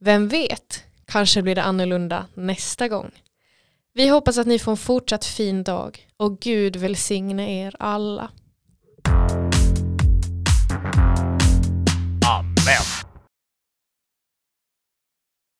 Vem 0.00 0.28
vet, 0.28 0.84
kanske 1.04 1.42
blir 1.42 1.54
det 1.54 1.62
annorlunda 1.62 2.26
nästa 2.34 2.88
gång. 2.88 3.10
Vi 3.92 4.08
hoppas 4.08 4.38
att 4.38 4.46
ni 4.46 4.58
får 4.58 4.72
en 4.72 4.76
fortsatt 4.76 5.24
fin 5.24 5.64
dag 5.64 6.08
och 6.16 6.40
Gud 6.40 6.76
välsigne 6.76 7.64
er 7.64 7.76
alla. 7.78 8.30
Amen. 12.26 13.13